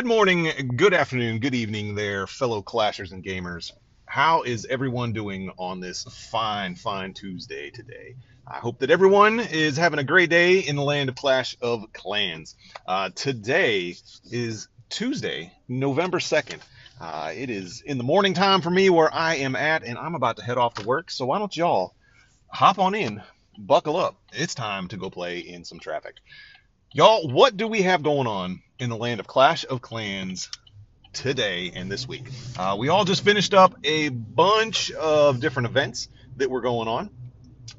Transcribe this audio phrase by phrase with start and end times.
[0.00, 3.70] Good morning, good afternoon, good evening there, fellow clashers and gamers.
[4.06, 8.14] How is everyone doing on this fine, fine Tuesday today?
[8.46, 11.92] I hope that everyone is having a great day in the land of Clash of
[11.92, 12.56] Clans.
[12.88, 13.94] Uh, today
[14.32, 16.60] is Tuesday, November 2nd.
[16.98, 20.14] Uh, it is in the morning time for me where I am at, and I'm
[20.14, 21.10] about to head off to work.
[21.10, 21.94] So why don't y'all
[22.48, 23.20] hop on in,
[23.58, 24.16] buckle up.
[24.32, 26.14] It's time to go play in some traffic.
[26.92, 30.50] Y'all, what do we have going on in the land of Clash of Clans
[31.12, 32.24] today and this week?
[32.58, 36.08] Uh, we all just finished up a bunch of different events
[36.38, 37.08] that were going on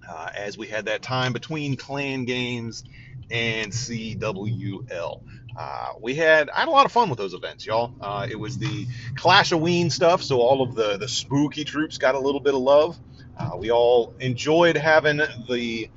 [0.10, 2.86] uh, as we had that time between clan games
[3.30, 5.22] and CWL.
[5.60, 7.94] Uh, we had I had a lot of fun with those events, y'all.
[8.00, 12.20] Uh, it was the Clashoween stuff, so all of the the spooky troops got a
[12.20, 12.98] little bit of love.
[13.38, 15.18] Uh, we all enjoyed having
[15.50, 15.90] the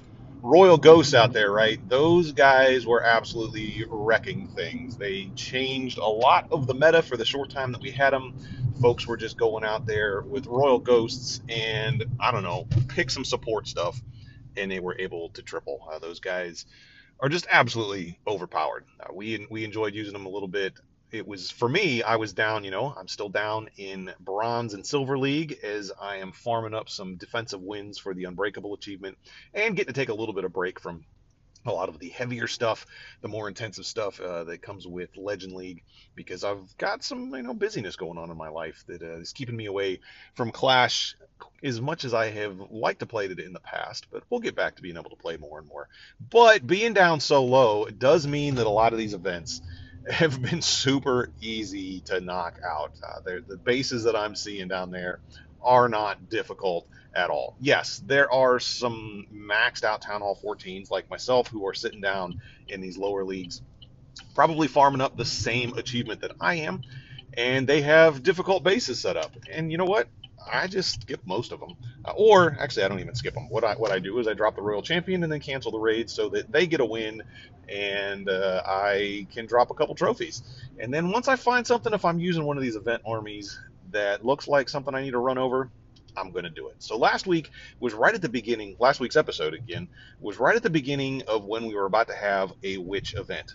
[0.45, 1.81] Royal Ghosts out there, right?
[1.89, 4.95] Those guys were absolutely wrecking things.
[4.95, 8.37] They changed a lot of the meta for the short time that we had them.
[8.83, 13.25] Folks were just going out there with Royal Ghosts and, I don't know, pick some
[13.25, 13.99] support stuff,
[14.55, 15.89] and they were able to triple.
[15.91, 16.67] Uh, those guys
[17.21, 18.85] are just absolutely overpowered.
[19.01, 20.75] Uh, we, we enjoyed using them a little bit
[21.15, 24.85] it was for me i was down you know i'm still down in bronze and
[24.85, 29.17] silver league as i am farming up some defensive wins for the unbreakable achievement
[29.55, 31.05] and getting to take a little bit of break from
[31.67, 32.87] a lot of the heavier stuff,
[33.23, 35.83] the more intensive stuff uh, that comes with Legend League,
[36.15, 39.33] because I've got some you know busyness going on in my life that uh, is
[39.33, 40.01] keeping me away
[40.35, 41.17] from Clash
[41.63, 44.09] as much as I have liked to play it in the past.
[44.11, 45.89] But we'll get back to being able to play more and more.
[46.31, 49.63] But being down so low does mean that a lot of these events
[50.11, 52.93] have been super easy to knock out.
[53.03, 55.21] Uh, the bases that I'm seeing down there
[55.63, 57.57] are not difficult at all.
[57.61, 62.41] Yes, there are some maxed out Town Hall 14s like myself who are sitting down
[62.69, 63.63] in these lower leagues,
[64.35, 66.83] probably farming up the same achievement that I am,
[67.37, 69.33] and they have difficult bases set up.
[69.51, 70.09] And you know what?
[70.51, 71.77] I just skip most of them.
[72.05, 73.49] Uh, or actually, I don't even skip them.
[73.49, 75.79] What I what I do is I drop the Royal Champion and then cancel the
[75.79, 77.23] raid so that they get a win,
[77.69, 80.43] and uh, I can drop a couple trophies.
[80.79, 83.59] And then once I find something, if I'm using one of these event armies
[83.91, 85.71] that looks like something I need to run over,
[86.17, 86.77] I'm going to do it.
[86.79, 87.51] So last week
[87.81, 88.77] was right at the beginning.
[88.79, 89.89] Last week's episode again
[90.21, 93.55] was right at the beginning of when we were about to have a witch event,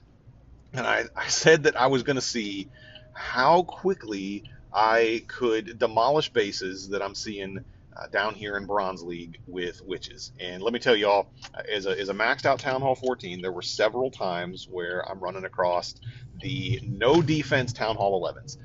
[0.74, 2.70] and I, I said that I was going to see
[3.14, 4.44] how quickly
[4.74, 7.66] I could demolish bases that I'm seeing
[8.00, 10.32] uh, down here in Bronze League with witches.
[10.40, 11.28] And let me tell y'all,
[11.72, 15.20] as a, as a maxed out Town Hall 14, there were several times where I'm
[15.20, 15.96] running across
[16.42, 18.58] the no defense Town Hall 11s.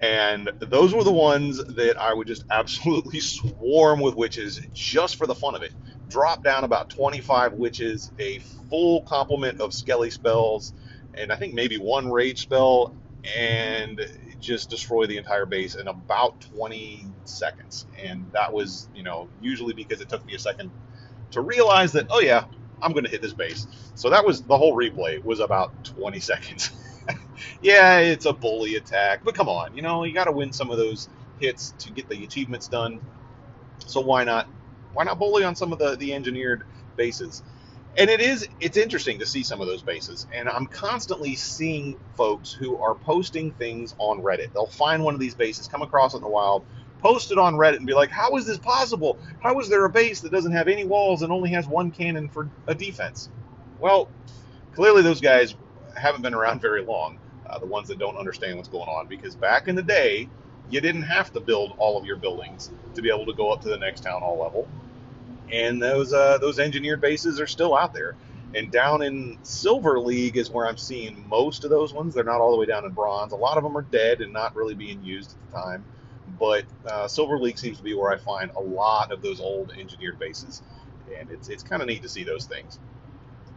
[0.00, 5.26] And those were the ones that I would just absolutely swarm with witches just for
[5.26, 5.72] the fun of it.
[6.08, 8.38] Drop down about 25 witches, a
[8.70, 10.72] full complement of skelly spells,
[11.14, 12.94] and I think maybe one rage spell,
[13.36, 14.00] and
[14.46, 17.86] just destroy the entire base in about 20 seconds.
[18.02, 20.72] And that was, you know, usually because it took me a second
[21.32, 22.44] to realize that, oh yeah,
[22.82, 23.66] I'm going to hit this base.
[23.94, 26.70] So that was the whole replay was about 20 seconds.
[27.62, 30.70] yeah, it's a bully attack, but come on, you know, you got to win some
[30.70, 31.08] of those
[31.38, 33.00] hits to get the achievements done.
[33.86, 34.50] So why not
[34.92, 36.64] why not bully on some of the the engineered
[36.96, 37.42] bases?
[37.98, 40.26] And it is it's interesting to see some of those bases.
[40.32, 44.52] And i'm constantly seeing folks who are posting things on reddit.
[44.52, 46.64] They'll find one of these bases come across it in the wild
[47.00, 49.18] post it on reddit and be like how is this possible?
[49.40, 52.28] How is there a base that doesn't have any walls and only has one cannon
[52.28, 53.30] for a defense?
[53.78, 54.10] Well
[54.72, 55.54] clearly those guys
[55.96, 57.18] haven't been around very long
[57.48, 60.28] uh, the ones that don't understand what's going on because back in the day
[60.68, 63.60] you didn't have to build all of your buildings to be able to go up
[63.60, 64.68] to the next town hall level
[65.52, 68.16] and those uh, those engineered bases are still out there.
[68.54, 72.14] And down in Silver League is where I'm seeing most of those ones.
[72.14, 73.32] They're not all the way down in Bronze.
[73.32, 75.84] A lot of them are dead and not really being used at the time.
[76.38, 79.72] But uh, Silver League seems to be where I find a lot of those old
[79.78, 80.62] engineered bases,
[81.18, 82.78] and it's it's kind of neat to see those things.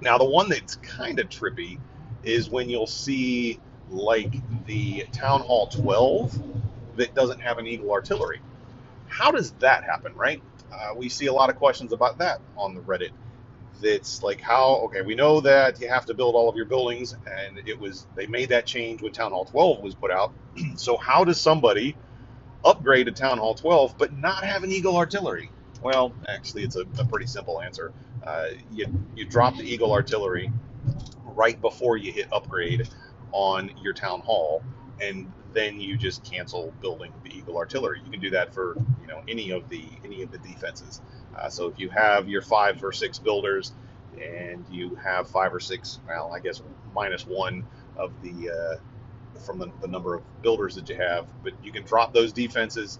[0.01, 1.79] Now the one that's kind of trippy
[2.23, 3.59] is when you'll see
[3.89, 4.33] like
[4.65, 6.37] the Town Hall 12
[6.97, 8.41] that doesn't have an Eagle artillery.
[9.09, 10.41] How does that happen, right?
[10.71, 13.11] uh, we see a lot of questions about that on the Reddit.
[13.81, 17.13] It's like how okay, we know that you have to build all of your buildings,
[17.13, 20.33] and it was they made that change when Town Hall 12 was put out.
[20.75, 21.95] so how does somebody
[22.65, 25.49] upgrade to Town Hall 12 but not have an Eagle artillery?
[25.81, 27.93] Well, actually, it's a, a pretty simple answer.
[28.25, 28.85] Uh, you
[29.15, 30.51] you drop the Eagle artillery
[31.23, 32.89] right before you hit upgrade
[33.31, 34.61] on your town hall,
[35.01, 38.01] and then you just cancel building the Eagle artillery.
[38.03, 38.75] You can do that for
[39.09, 41.01] know any of the any of the defenses.
[41.37, 43.73] Uh, so if you have your five or six builders,
[44.21, 46.61] and you have five or six, well, I guess
[46.93, 47.65] minus one
[47.97, 48.75] of the uh,
[49.39, 51.27] from the, the number of builders that you have.
[51.43, 52.99] But you can drop those defenses,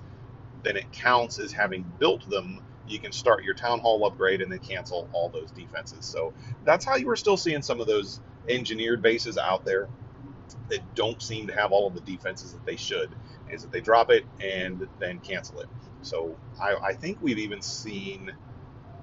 [0.64, 2.62] then it counts as having built them.
[2.88, 6.06] You can start your town hall upgrade and then cancel all those defenses.
[6.06, 6.34] So
[6.66, 9.90] that's how you were still seeing some of those engineered bases out there
[10.70, 13.16] that don't seem to have all of the defenses that they should.
[13.52, 15.68] Is that they drop it and then cancel it.
[16.02, 18.32] So I, I think we've even seen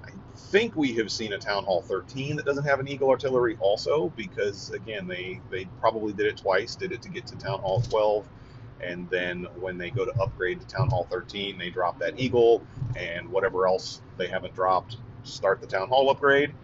[0.04, 3.56] I think we have seen a Town Hall 13 that doesn't have an Eagle Artillery
[3.60, 6.76] also, because again, they they probably did it twice.
[6.76, 8.26] Did it to get to Town Hall 12,
[8.82, 12.62] and then when they go to upgrade to Town Hall 13, they drop that Eagle
[12.96, 14.98] and whatever else they haven't dropped.
[15.24, 16.54] Start the Town Hall upgrade,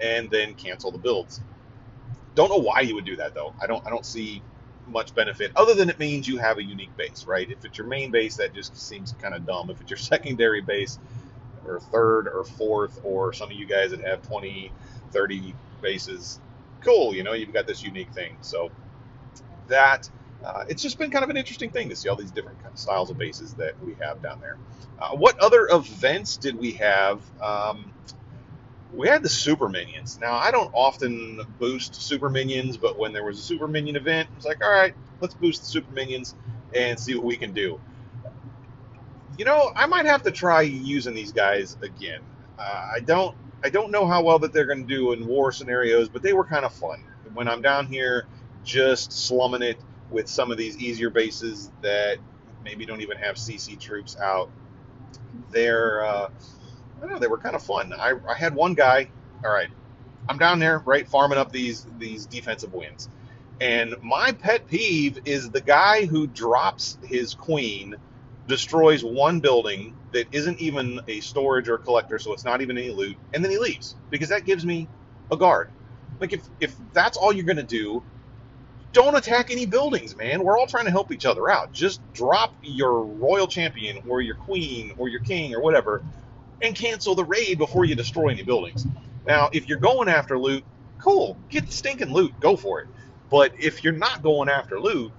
[0.00, 1.40] and then cancel the builds.
[2.34, 3.54] Don't know why you would do that though.
[3.60, 4.42] I don't I don't see
[4.90, 7.48] much benefit other than it means you have a unique base, right?
[7.50, 9.70] If it's your main base, that just seems kind of dumb.
[9.70, 10.98] If it's your secondary base,
[11.66, 14.72] or third or fourth, or some of you guys that have 20,
[15.12, 16.40] 30 bases,
[16.80, 18.36] cool, you know, you've got this unique thing.
[18.40, 18.70] So
[19.68, 20.08] that
[20.44, 23.10] uh, it's just been kind of an interesting thing to see all these different styles
[23.10, 24.56] of bases that we have down there.
[24.98, 27.20] Uh, what other events did we have?
[27.42, 27.92] Um,
[28.92, 30.18] we had the super minions.
[30.20, 34.28] Now I don't often boost super minions, but when there was a super minion event,
[34.36, 36.34] it's like, all right, let's boost the super minions
[36.74, 37.80] and see what we can do
[39.40, 42.20] you know, I might have to try using these guys again.
[42.58, 43.34] Uh, I don't,
[43.64, 46.34] I don't know how well that they're going to do in war scenarios, but they
[46.34, 47.02] were kind of fun.
[47.32, 48.26] When I'm down here,
[48.64, 49.78] just slumming it
[50.10, 52.18] with some of these easier bases that
[52.62, 54.50] maybe don't even have CC troops out.
[55.50, 56.28] They're, uh,
[57.00, 57.92] I don't know, they were kind of fun.
[57.92, 59.10] I, I had one guy.
[59.42, 59.70] All right,
[60.28, 63.08] I'm down there, right, farming up these these defensive wins.
[63.60, 67.96] And my pet peeve is the guy who drops his queen
[68.46, 72.90] destroys one building that isn't even a storage or collector, so it's not even any
[72.90, 74.88] loot, and then he leaves because that gives me
[75.30, 75.70] a guard.
[76.20, 78.02] Like if if that's all you're gonna do,
[78.92, 80.42] don't attack any buildings, man.
[80.42, 81.72] We're all trying to help each other out.
[81.72, 86.02] Just drop your royal champion or your queen or your king or whatever,
[86.62, 88.86] and cancel the raid before you destroy any buildings.
[89.26, 90.64] Now, if you're going after loot,
[90.98, 92.88] cool, get the stinking loot, go for it.
[93.30, 95.12] But if you're not going after loot,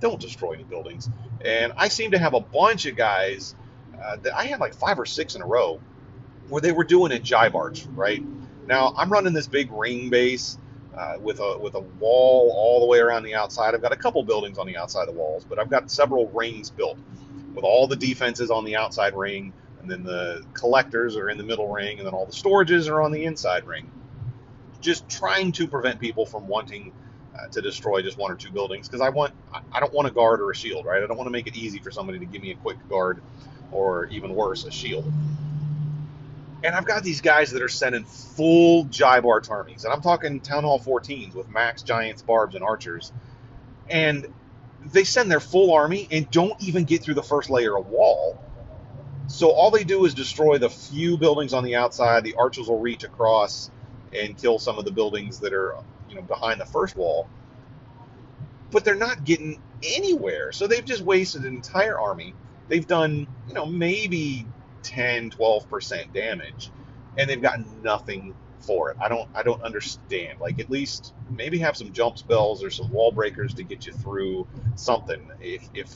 [0.00, 1.08] don't destroy any buildings.
[1.44, 3.54] And I seem to have a bunch of guys
[4.02, 5.80] uh, that I had like five or six in a row
[6.48, 8.22] where they were doing a GiBarch, right?
[8.66, 10.58] Now I'm running this big ring base
[10.96, 13.74] uh, with a with a wall all the way around the outside.
[13.74, 16.28] I've got a couple buildings on the outside of the walls, but I've got several
[16.28, 16.98] rings built
[17.54, 19.52] with all the defenses on the outside ring,
[19.84, 23.02] and then the collectors are in the middle ring, and then all the storages are
[23.02, 23.90] on the inside ring.
[24.80, 26.92] Just trying to prevent people from wanting
[27.38, 29.34] uh, to destroy just one or two buildings because I want
[29.72, 31.02] I don't want a guard or a shield, right?
[31.02, 33.22] I don't want to make it easy for somebody to give me a quick guard
[33.72, 35.12] or even worse, a shield.
[36.62, 40.64] And I've got these guys that are sending full GiBarch armies, and I'm talking Town
[40.64, 43.12] Hall 14s with max giants, barbs, and archers,
[43.90, 44.32] and
[44.86, 48.38] they send their full army and don't even get through the first layer of wall.
[49.26, 52.24] So all they do is destroy the few buildings on the outside.
[52.24, 53.70] The archers will reach across
[54.12, 55.76] and kill some of the buildings that are
[56.08, 57.28] you know behind the first wall,
[58.70, 60.52] but they're not getting anywhere.
[60.52, 62.34] So they've just wasted an entire army.
[62.68, 64.46] They've done you know maybe
[64.82, 66.70] 10, 12 percent damage,
[67.16, 68.96] and they've got nothing for it.
[69.00, 70.40] I don't I don't understand.
[70.40, 73.92] Like at least maybe have some jump spells or some wall breakers to get you
[73.92, 75.30] through something.
[75.40, 75.94] If if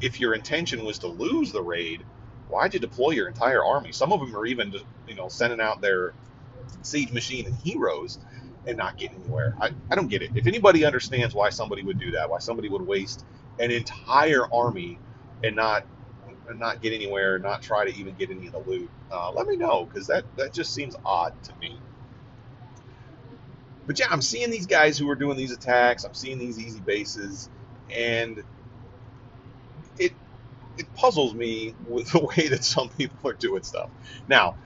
[0.00, 2.04] if your intention was to lose the raid,
[2.52, 3.92] why'd you deploy your entire army?
[3.92, 4.74] Some of them are even
[5.08, 6.14] you know sending out their
[6.82, 8.18] siege machine and heroes
[8.66, 9.56] and not getting anywhere.
[9.60, 10.32] I, I don't get it.
[10.34, 13.24] If anybody understands why somebody would do that, why somebody would waste
[13.58, 15.00] an entire army
[15.42, 15.86] and not
[16.48, 19.46] and not get anywhere, not try to even get any of the loot, uh, let
[19.46, 21.80] me know because that that just seems odd to me.
[23.86, 26.04] But yeah, I'm seeing these guys who are doing these attacks.
[26.04, 27.50] I'm seeing these easy bases,
[27.94, 28.42] and
[30.76, 33.90] it puzzles me with the way that some people are doing stuff.
[34.28, 34.56] Now,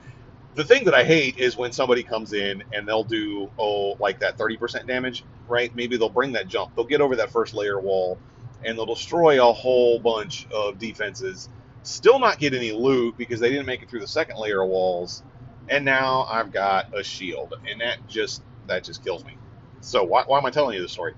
[0.55, 4.19] the thing that I hate is when somebody comes in and they'll do oh like
[4.19, 5.75] that 30% damage, right?
[5.75, 8.19] Maybe they'll bring that jump, they'll get over that first layer wall,
[8.63, 11.49] and they'll destroy a whole bunch of defenses.
[11.83, 14.69] Still not get any loot because they didn't make it through the second layer of
[14.69, 15.23] walls,
[15.69, 19.37] and now I've got a shield, and that just that just kills me.
[19.81, 21.13] So why, why am I telling you this story?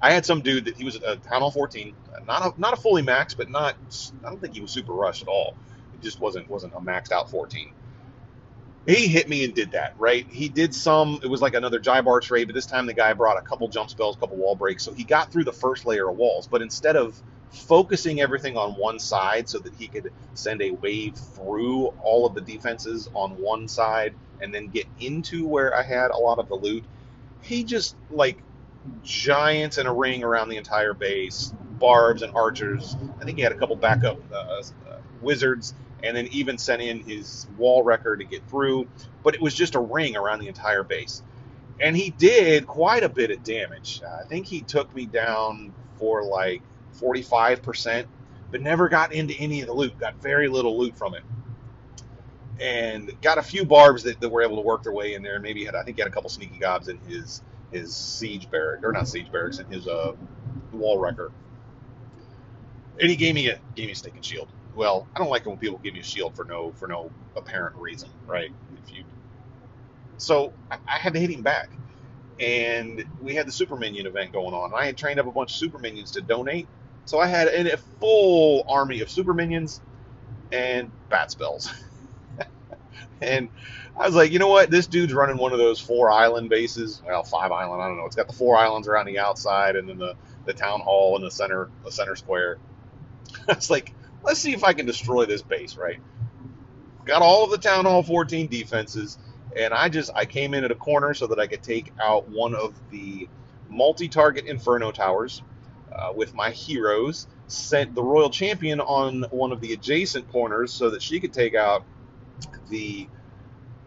[0.00, 1.94] I had some dude that he was a Town Hall 14,
[2.26, 3.76] not a not a fully maxed, but not
[4.24, 5.54] I don't think he was super rushed at all.
[5.94, 7.72] It just wasn't wasn't a maxed out 14
[8.86, 10.26] he hit me and did that, right?
[10.28, 13.38] He did some, it was like another Jibar trade, but this time the guy brought
[13.38, 14.82] a couple jump spells, a couple wall breaks.
[14.82, 17.20] So he got through the first layer of walls, but instead of
[17.50, 22.34] focusing everything on one side so that he could send a wave through all of
[22.34, 26.48] the defenses on one side and then get into where I had a lot of
[26.48, 26.84] the loot,
[27.40, 28.42] he just like
[29.02, 32.96] giants in a ring around the entire base, barbs and archers.
[33.20, 34.62] I think he had a couple backup uh, uh,
[35.20, 38.86] wizards, and then even sent in his wall wrecker to get through.
[39.22, 41.22] But it was just a ring around the entire base.
[41.80, 44.00] And he did quite a bit of damage.
[44.02, 46.62] I think he took me down for like
[47.00, 48.06] 45%,
[48.50, 49.98] but never got into any of the loot.
[49.98, 51.22] Got very little loot from it.
[52.60, 55.40] And got a few barbs that, that were able to work their way in there.
[55.40, 57.42] Maybe had I think he had a couple sneaky gobs in his
[57.74, 60.12] his siege barrack or not siege barracks in his uh,
[60.72, 61.32] wall wrecker.
[63.00, 64.48] And he gave me a gave me a stinking shield.
[64.74, 67.10] Well, I don't like it when people give you a shield for no for no
[67.36, 68.52] apparent reason, right?
[68.84, 69.04] If you
[70.16, 71.70] so I, I had to hit him back
[72.40, 74.72] and we had the super minion event going on.
[74.74, 76.68] I had trained up a bunch of super minions to donate,
[77.04, 79.80] so I had a full army of super minions
[80.52, 81.72] and bat spells.
[83.20, 83.48] and
[83.98, 84.70] I was like, you know what?
[84.70, 87.02] This dude's running one of those four island bases.
[87.06, 87.82] Well, five island.
[87.82, 88.06] I don't know.
[88.06, 90.14] It's got the four islands around the outside, and then the,
[90.46, 92.58] the town hall in the center, the center square.
[93.48, 95.76] I was like, let's see if I can destroy this base.
[95.76, 96.00] Right.
[97.04, 99.18] Got all of the town hall 14 defenses
[99.56, 102.28] and I just I came in at a corner so that I could take out
[102.28, 103.28] one of the
[103.68, 105.42] multi-target Inferno towers
[105.92, 107.26] uh, with my heroes.
[107.46, 111.54] Sent the Royal Champion on one of the adjacent corners so that she could take
[111.54, 111.84] out
[112.68, 113.08] the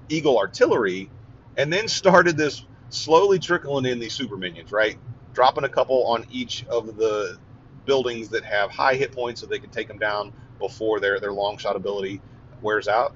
[0.10, 1.10] Eagle Artillery,
[1.58, 4.72] and then started this slowly trickling in these super minions.
[4.72, 4.98] Right,
[5.34, 7.38] dropping a couple on each of the
[7.86, 11.34] buildings that have high hit points so they can take them down before their their
[11.34, 12.22] long shot ability
[12.62, 13.16] wears out,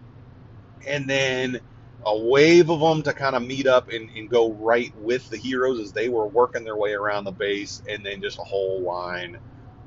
[0.87, 1.59] and then
[2.05, 5.37] a wave of them to kind of meet up and, and go right with the
[5.37, 8.81] heroes as they were working their way around the base, and then just a whole
[8.81, 9.37] line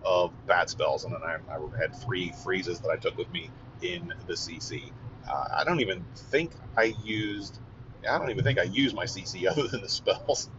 [0.05, 1.05] of bat spells.
[1.05, 3.51] And then I, I had three freezes that I took with me
[3.83, 4.93] in the CC.
[5.29, 7.59] Uh, I don't even think I used.
[8.09, 10.51] I don't even think I used my CC other than the spells,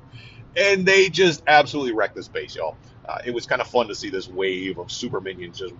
[0.55, 2.77] and they just absolutely wrecked this base, y'all.
[3.07, 5.73] Uh, it was kind of fun to see this wave of super minions just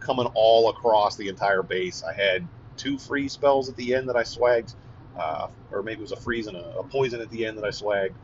[0.00, 2.02] coming all across the entire base.
[2.02, 2.48] I had
[2.78, 4.74] two free spells at the end that I swagged
[5.18, 7.64] uh, or maybe it was a freeze and a, a, poison at the end that
[7.64, 8.14] I swagged.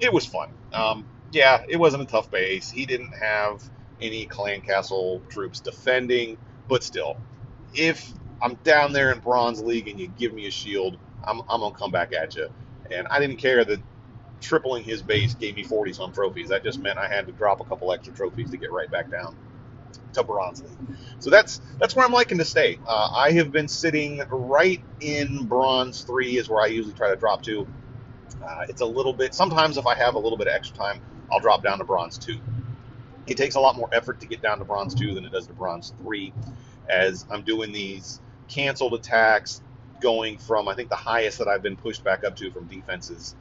[0.00, 0.50] It was fun.
[0.72, 2.70] Um, yeah, it wasn't a tough base.
[2.70, 3.62] He didn't have
[4.00, 7.16] any clan castle troops defending, but still,
[7.74, 8.12] if
[8.44, 11.74] I'm down there in Bronze League and you give me a shield, I'm, I'm gonna
[11.74, 12.48] come back at you.
[12.90, 13.80] And I didn't care that
[14.42, 16.50] tripling his base gave me 40 some trophies.
[16.50, 19.10] That just meant I had to drop a couple extra trophies to get right back
[19.10, 19.34] down
[20.12, 20.98] to Bronze League.
[21.20, 22.78] So that's that's where I'm liking to stay.
[22.86, 27.16] Uh, I have been sitting right in Bronze Three is where I usually try to
[27.16, 27.66] drop to.
[28.44, 29.32] Uh, it's a little bit.
[29.32, 31.00] Sometimes if I have a little bit of extra time,
[31.32, 32.38] I'll drop down to Bronze Two.
[33.26, 35.46] It takes a lot more effort to get down to Bronze Two than it does
[35.46, 36.34] to Bronze Three,
[36.90, 39.62] as I'm doing these canceled attacks,
[40.00, 43.36] going from I think the highest that I've been pushed back up to from defenses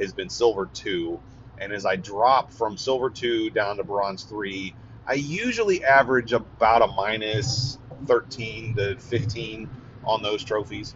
[0.00, 1.20] has been Silver Two,
[1.58, 4.74] and as I drop from Silver Two down to Bronze Three
[5.06, 9.68] I usually average about a minus 13 to 15
[10.04, 10.94] on those trophies.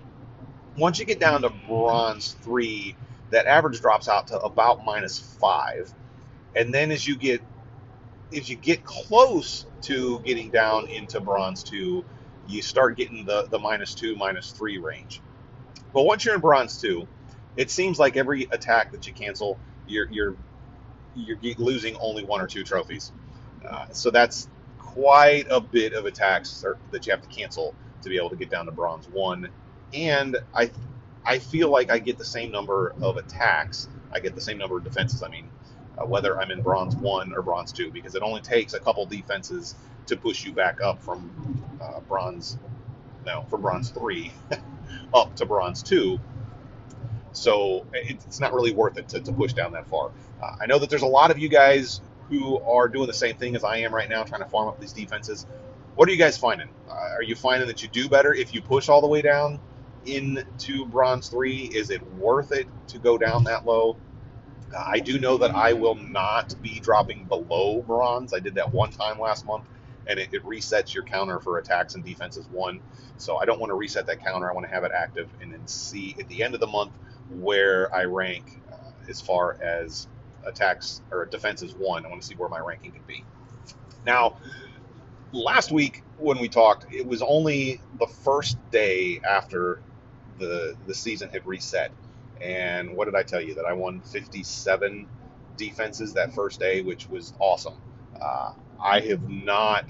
[0.77, 2.97] Once you get down to bronze three,
[3.31, 5.93] that average drops out to about minus five.
[6.55, 7.43] And then as you get
[8.35, 12.05] as you get close to getting down into bronze two,
[12.49, 15.21] you start getting the, the minus two, minus three range.
[15.93, 17.07] But once you're in bronze two,
[17.57, 20.37] it seems like every attack that you cancel, you're you're
[21.15, 23.13] you're losing only one or two trophies.
[23.67, 24.49] Uh, so that's
[24.79, 28.51] quite a bit of attacks that you have to cancel to be able to get
[28.51, 29.49] down to bronze one.
[29.93, 30.71] And I,
[31.25, 33.89] I feel like I get the same number of attacks.
[34.13, 35.23] I get the same number of defenses.
[35.23, 35.49] I mean,
[35.99, 39.07] uh, whether I'm in bronze one or bronze two, because it only takes a couple
[39.07, 39.75] defenses
[40.07, 41.31] to push you back up from
[41.81, 42.59] uh, bronze,
[43.25, 44.33] no, from bronze three
[45.15, 46.21] up to bronze two.
[47.33, 50.11] So it's not really worth it to, to push down that far.
[50.43, 53.37] Uh, I know that there's a lot of you guys who are doing the same
[53.37, 55.47] thing as I am right now, trying to farm up these defenses.
[55.95, 56.69] What are you guys finding?
[56.89, 59.61] Uh, are you finding that you do better if you push all the way down
[60.07, 61.65] into bronze three?
[61.65, 63.97] Is it worth it to go down that low?
[64.75, 68.35] Uh, I do know that I will not be dropping below bronze.
[68.35, 69.65] I did that one time last month,
[70.09, 72.81] and it, it resets your counter for attacks and defenses one.
[73.19, 74.51] So I don't want to reset that counter.
[74.51, 76.93] I want to have it active and then see at the end of the month
[77.31, 78.77] where I rank uh,
[79.09, 80.09] as far as
[80.45, 82.05] attacks or defenses one.
[82.07, 83.25] I want to see where my ranking can be.
[84.05, 84.37] Now,
[85.33, 89.81] last week when we talked, it was only the first day after
[90.39, 91.91] the the season had reset.
[92.41, 93.55] And what did I tell you?
[93.55, 95.09] That I won 57
[95.57, 97.75] defenses that first day, which was awesome.
[98.21, 99.87] Uh, I have not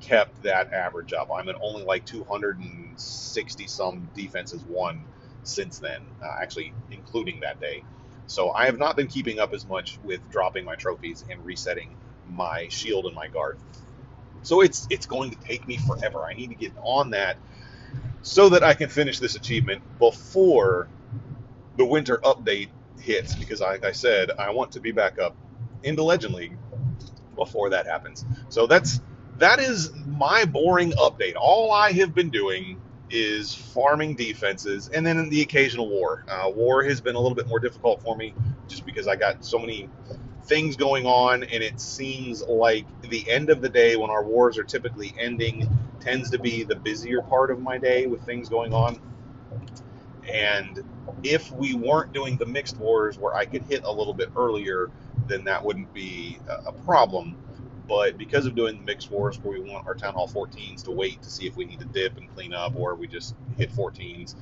[0.00, 1.30] kept that average up.
[1.34, 5.04] I'm at only like 260 some defenses won
[5.42, 7.84] since then, uh, actually including that day.
[8.26, 11.96] So I have not been keeping up as much with dropping my trophies and resetting
[12.28, 13.58] my shield and my guard.
[14.42, 16.24] So it's it's going to take me forever.
[16.24, 17.36] I need to get on that
[18.22, 20.88] so that I can finish this achievement before
[21.76, 22.68] the winter update
[23.00, 25.36] hits because like I said, I want to be back up
[25.82, 26.56] into Legend League
[27.40, 28.24] before that happens.
[28.50, 29.00] So that's
[29.38, 31.32] that is my boring update.
[31.40, 36.24] All I have been doing is farming defenses and then the occasional war.
[36.28, 38.34] Uh, war has been a little bit more difficult for me
[38.68, 39.88] just because I got so many
[40.44, 44.58] things going on and it seems like the end of the day when our wars
[44.58, 45.68] are typically ending
[46.00, 49.00] tends to be the busier part of my day with things going on.
[50.30, 50.84] And
[51.22, 54.90] if we weren't doing the mixed wars where I could hit a little bit earlier,
[55.30, 57.36] then that wouldn't be a problem.
[57.88, 60.92] But because of doing the mixed wars where we want our Town Hall 14s to
[60.92, 63.72] wait to see if we need to dip and clean up or we just hit
[63.72, 64.36] 14s,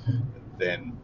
[0.58, 0.98] then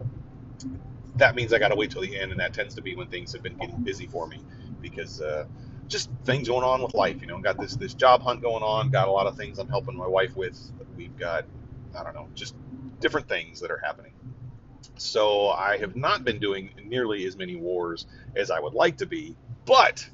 [1.16, 3.08] that means I got to wait till the end, and that tends to be when
[3.08, 4.42] things have been getting busy for me
[4.80, 5.44] because uh,
[5.88, 7.20] just things going on with life.
[7.20, 9.68] You know, got this this job hunt going on, got a lot of things I'm
[9.68, 10.58] helping my wife with.
[10.96, 11.46] We've got
[11.96, 12.54] I don't know, just
[13.00, 14.12] different things that are happening.
[14.96, 19.06] So I have not been doing nearly as many wars as I would like to
[19.06, 19.36] be,
[19.66, 20.08] but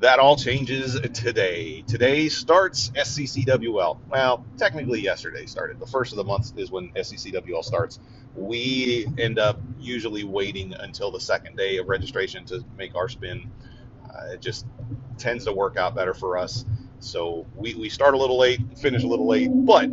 [0.00, 1.82] that all changes today.
[1.82, 3.98] Today starts SCCWL.
[4.08, 5.80] Well, technically yesterday started.
[5.80, 7.98] The first of the month is when SCCWL starts.
[8.36, 13.50] We end up usually waiting until the second day of registration to make our spin.
[14.08, 14.66] Uh, it just
[15.16, 16.64] tends to work out better for us.
[17.00, 19.88] So we, we start a little late, finish a little late, but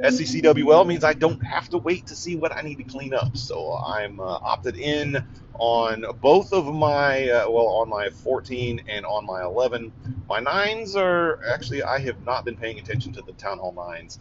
[0.00, 3.36] SCCWL means I don't have to wait to see what I need to clean up.
[3.36, 5.24] So I'm uh, opted in
[5.58, 9.92] on both of my, uh, well, on my 14 and on my 11.
[10.28, 14.18] My 9s are actually, I have not been paying attention to the Town Hall 9s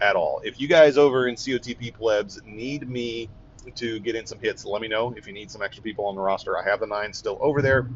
[0.00, 0.40] at all.
[0.44, 3.28] If you guys over in COTP Plebs need me
[3.74, 5.12] to get in some hits, let me know.
[5.16, 7.60] If you need some extra people on the roster, I have the 9s still over
[7.60, 7.88] there.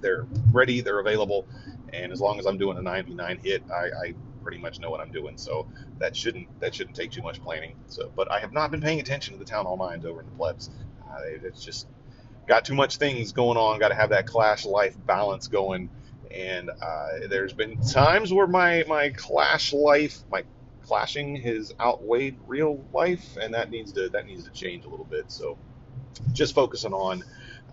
[0.00, 1.46] They're ready, they're available
[1.92, 5.00] and as long as I'm doing a 9v9 hit, I, I pretty much know what
[5.00, 5.36] I'm doing.
[5.36, 5.66] So
[5.98, 7.74] that shouldn't that shouldn't take too much planning.
[7.88, 10.26] So, but I have not been paying attention to the town hall nines over in
[10.26, 10.70] the plebs.
[11.02, 11.86] Uh, it's just
[12.46, 13.78] got too much things going on.
[13.78, 15.90] Got to have that clash life balance going.
[16.30, 20.44] And uh, there's been times where my my clash life, my
[20.82, 25.06] clashing has outweighed real life, and that needs to that needs to change a little
[25.06, 25.30] bit.
[25.30, 25.58] So,
[26.32, 27.24] just focusing on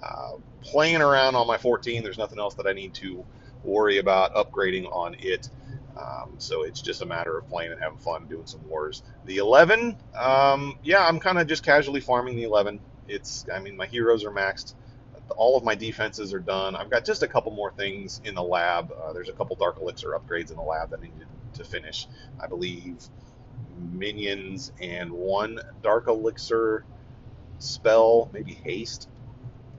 [0.01, 2.03] uh, playing around on my 14.
[2.03, 3.25] There's nothing else that I need to
[3.63, 5.49] worry about upgrading on it.
[5.97, 9.03] Um, so it's just a matter of playing and having fun, doing some wars.
[9.25, 12.79] The 11, um, yeah, I'm kind of just casually farming the 11.
[13.07, 14.73] It's, I mean, my heroes are maxed.
[15.37, 16.75] All of my defenses are done.
[16.75, 18.91] I've got just a couple more things in the lab.
[18.91, 21.13] Uh, there's a couple Dark Elixir upgrades in the lab that I need
[21.53, 22.07] to finish.
[22.39, 22.97] I believe
[23.91, 26.85] minions and one Dark Elixir
[27.59, 29.07] spell, maybe haste,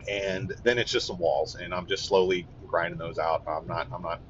[0.08, 1.54] and then it's just some walls.
[1.56, 3.42] And I'm just slowly grinding those out.
[3.46, 4.20] I'm not I'm not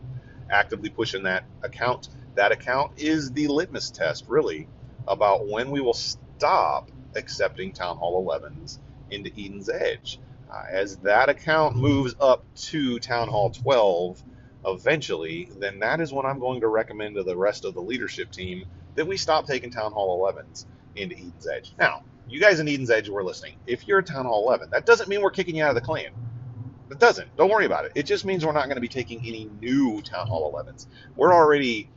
[0.50, 2.08] actively pushing that account.
[2.34, 4.68] That account is the litmus test, really,
[5.06, 8.78] about when we will stop accepting Town Hall 11s
[9.10, 10.18] into Eden's Edge.
[10.50, 14.22] Uh, as that account moves up to Town Hall 12
[14.66, 18.30] eventually, then that is when I'm going to recommend to the rest of the leadership
[18.30, 20.66] team that we stop taking Town Hall 11s
[20.96, 21.72] into Eden's Edge.
[21.78, 24.70] Now, you guys in Eden's Edge who are listening, if you're a Town Hall 11,
[24.70, 26.10] that doesn't mean we're kicking you out of the clan.
[26.94, 27.36] It doesn't.
[27.36, 27.92] Don't worry about it.
[27.96, 30.86] It just means we're not going to be taking any new Town Hall 11s.
[31.16, 31.88] We're already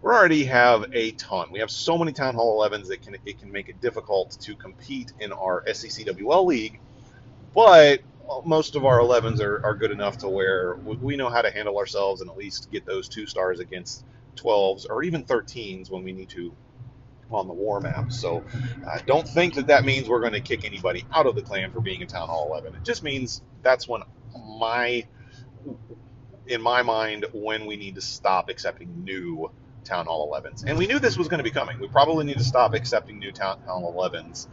[0.00, 1.48] we already have a ton.
[1.52, 4.56] We have so many Town Hall 11s that can it can make it difficult to
[4.56, 6.80] compete in our SCCWL league.
[7.54, 8.00] But
[8.46, 11.76] most of our 11s are, are good enough to where we know how to handle
[11.76, 16.12] ourselves and at least get those two stars against 12s or even 13s when we
[16.12, 16.54] need to
[17.30, 18.12] on the war map.
[18.12, 18.44] So
[18.88, 21.72] uh, don't think that that means we're going to kick anybody out of the clan
[21.72, 22.74] for being a Town Hall 11.
[22.74, 24.02] It just means that's when
[24.58, 25.04] my,
[26.46, 29.50] in my mind, when we need to stop accepting new
[29.84, 30.64] Town Hall 11s.
[30.66, 31.78] And we knew this was going to be coming.
[31.80, 34.48] We probably need to stop accepting new Town Hall 11s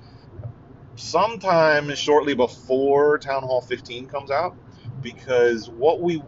[0.96, 4.56] sometime shortly before Town Hall 15 comes out
[5.02, 6.22] because what we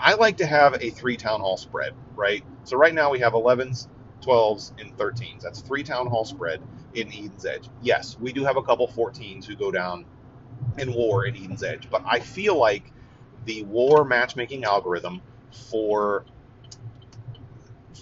[0.00, 2.44] I like to have a three town hall spread, right?
[2.64, 3.88] So right now we have 11s,
[4.28, 5.40] 12s, and 13s.
[5.40, 6.60] That's three town hall spread
[6.94, 7.68] in Eden's Edge.
[7.80, 10.04] Yes, we do have a couple 14s who go down
[10.76, 12.92] in war in Eden's Edge, but I feel like
[13.44, 15.22] the war matchmaking algorithm
[15.70, 16.24] for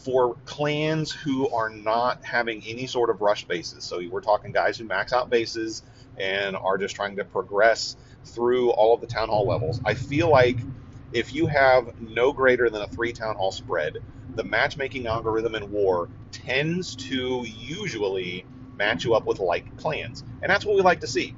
[0.04, 3.82] for clans who are not having any sort of rush bases.
[3.82, 5.82] So we're talking guys who max out bases
[6.16, 9.80] and are just trying to progress through all of the town hall levels.
[9.84, 10.58] I feel like
[11.12, 13.98] if you have no greater than a three town hall spread,
[14.36, 18.46] the matchmaking algorithm in war tends to usually
[18.78, 20.24] match you up with like clans.
[20.42, 21.36] And that's what we like to see.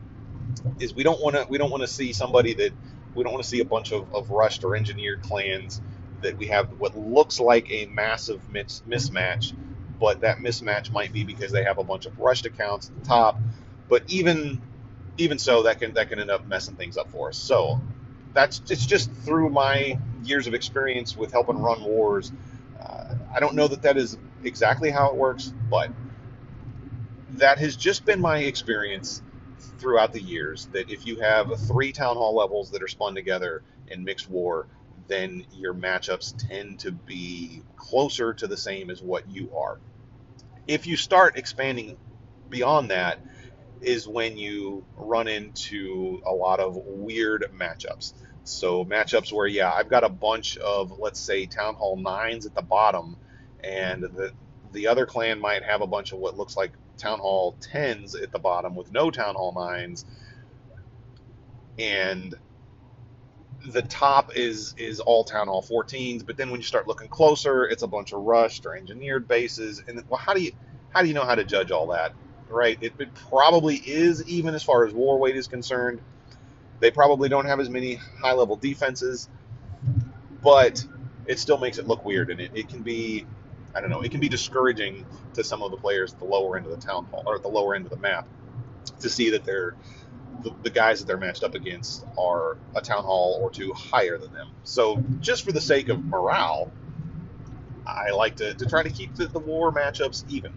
[0.81, 2.73] is we don't want to we don't want to see somebody that
[3.15, 5.81] we don't want to see a bunch of, of rushed or engineered clans
[6.23, 9.55] that we have what looks like a massive mis- mismatch,
[10.01, 13.03] but that mismatch might be because they have a bunch of rushed accounts at the
[13.09, 13.41] top.
[13.89, 14.63] But even
[15.19, 17.39] even so, that can that can end up messing things up for us.
[17.39, 17.81] So
[18.39, 22.31] that's it's just through my years of experience with helping run wars.
[22.81, 25.91] Uh, I don't know that that is exactly how it works, but
[27.31, 29.23] that has just been my experience
[29.79, 30.69] throughout the years.
[30.71, 34.69] That if you have three town hall levels that are spun together in mixed war,
[35.09, 39.81] then your matchups tend to be closer to the same as what you are.
[40.69, 41.97] If you start expanding
[42.49, 43.19] beyond that,
[43.81, 48.13] is when you run into a lot of weird matchups.
[48.49, 52.55] So matchups where yeah, I've got a bunch of let's say Town Hall nines at
[52.55, 53.17] the bottom,
[53.63, 54.33] and the
[54.73, 58.33] the other clan might have a bunch of what looks like Town Hall tens at
[58.33, 60.05] the bottom with no Town Hall nines,
[61.79, 62.35] and
[63.67, 66.25] the top is is all Town Hall 14s.
[66.25, 69.83] But then when you start looking closer, it's a bunch of rushed or engineered bases.
[69.87, 70.53] And well, how do you
[70.91, 72.15] how do you know how to judge all that?
[72.49, 72.79] Right?
[72.81, 76.01] It, it probably is even as far as war weight is concerned
[76.81, 79.29] they probably don't have as many high level defenses,
[80.43, 80.85] but
[81.27, 83.27] it still makes it look weird, and it, it can be,
[83.75, 86.57] I don't know, it can be discouraging to some of the players at the lower
[86.57, 88.27] end of the town hall or at the lower end of the map
[89.01, 89.75] to see that they're
[90.43, 94.19] the, the, guys that they're matched up against are a town hall or two higher
[94.19, 94.49] than them.
[94.63, 96.71] So just for the sake of morale,
[97.87, 100.53] I like to, to try to keep the, the war matchups even.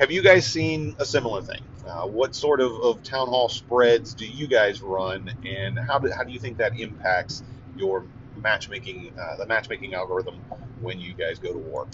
[0.00, 1.60] Have you guys seen a similar thing?
[1.86, 6.10] Uh, what sort of, of town hall spreads do you guys run, and how do,
[6.10, 7.42] how do you think that impacts
[7.76, 8.04] your
[8.36, 10.36] matchmaking, uh, the matchmaking algorithm
[10.80, 11.86] when you guys go to war?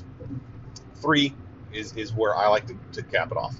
[0.96, 1.34] Three
[1.72, 3.56] is, is where I like to, to cap it off.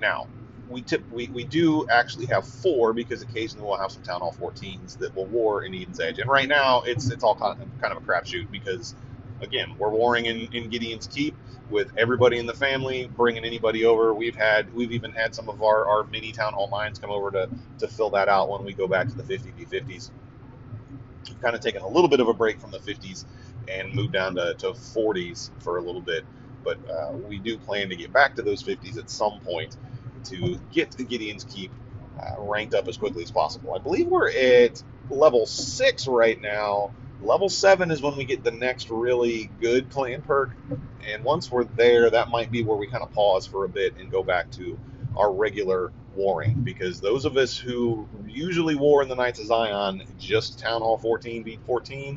[0.00, 0.26] Now,
[0.68, 4.34] we tip we, we do actually have four because occasionally we'll have some town hall
[4.38, 7.68] 14s that will war in Eden's Edge, and right now it's it's all kind of,
[7.80, 8.94] kind of a crapshoot because
[9.42, 11.36] again we're warring in, in Gideon's Keep
[11.70, 14.14] with everybody in the family, bringing anybody over.
[14.14, 17.30] We've had, we've even had some of our, our mini town hall mines come over
[17.32, 20.10] to, to fill that out when we go back to the 50 v50s.
[21.28, 23.24] We've kind of taken a little bit of a break from the 50s
[23.68, 26.24] and moved down to, to 40s for a little bit,
[26.62, 29.76] but uh, we do plan to get back to those 50s at some point
[30.24, 31.72] to get the Gideon's Keep
[32.20, 33.74] uh, ranked up as quickly as possible.
[33.74, 38.50] I believe we're at level six right now Level 7 is when we get the
[38.50, 40.50] next really good clan perk,
[41.06, 43.96] and once we're there, that might be where we kind of pause for a bit
[43.98, 44.78] and go back to
[45.16, 50.02] our regular warring, because those of us who usually war in the Knights of Zion,
[50.18, 52.16] just Town Hall 14 beat 14,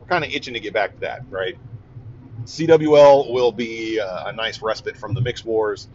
[0.00, 1.56] we're kind of itching to get back to that, right?
[2.44, 5.88] CWL will be uh, a nice respite from the mixed wars,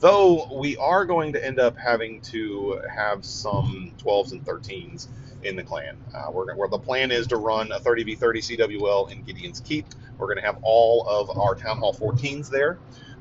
[0.00, 5.08] though we are going to end up having to have some 12s and 13s
[5.44, 5.96] in the clan.
[6.14, 9.86] Uh, we're, where the plan is to run a 30v30 CWL in Gideon's Keep.
[10.18, 12.78] We're going to have all of our Town Hall 14s there,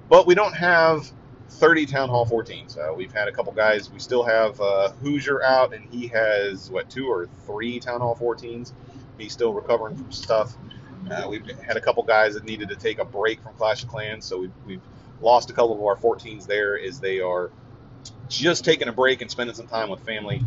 [0.09, 1.11] but we don't have
[1.49, 2.77] 30 Town Hall 14s.
[2.77, 3.91] Uh, we've had a couple guys.
[3.91, 8.15] We still have uh, Hoosier out, and he has what two or three Town Hall
[8.15, 8.73] 14s.
[9.17, 10.55] He's still recovering from stuff.
[11.09, 13.89] Uh, we've had a couple guys that needed to take a break from Clash of
[13.89, 14.81] Clans, so we've, we've
[15.21, 17.51] lost a couple of our 14s there as they are
[18.29, 20.41] just taking a break and spending some time with family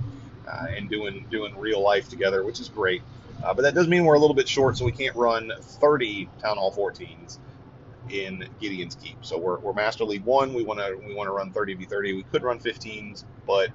[0.49, 3.03] uh, and doing doing real life together, which is great.
[3.43, 6.29] Uh, but that does mean we're a little bit short, so we can't run 30
[6.41, 7.39] Town Hall 14s
[8.11, 9.25] in Gideon's Keep.
[9.25, 10.55] So we're, we're Master League one.
[10.55, 12.13] We want to we want to run 30 v 30.
[12.15, 13.71] We could run 15s, but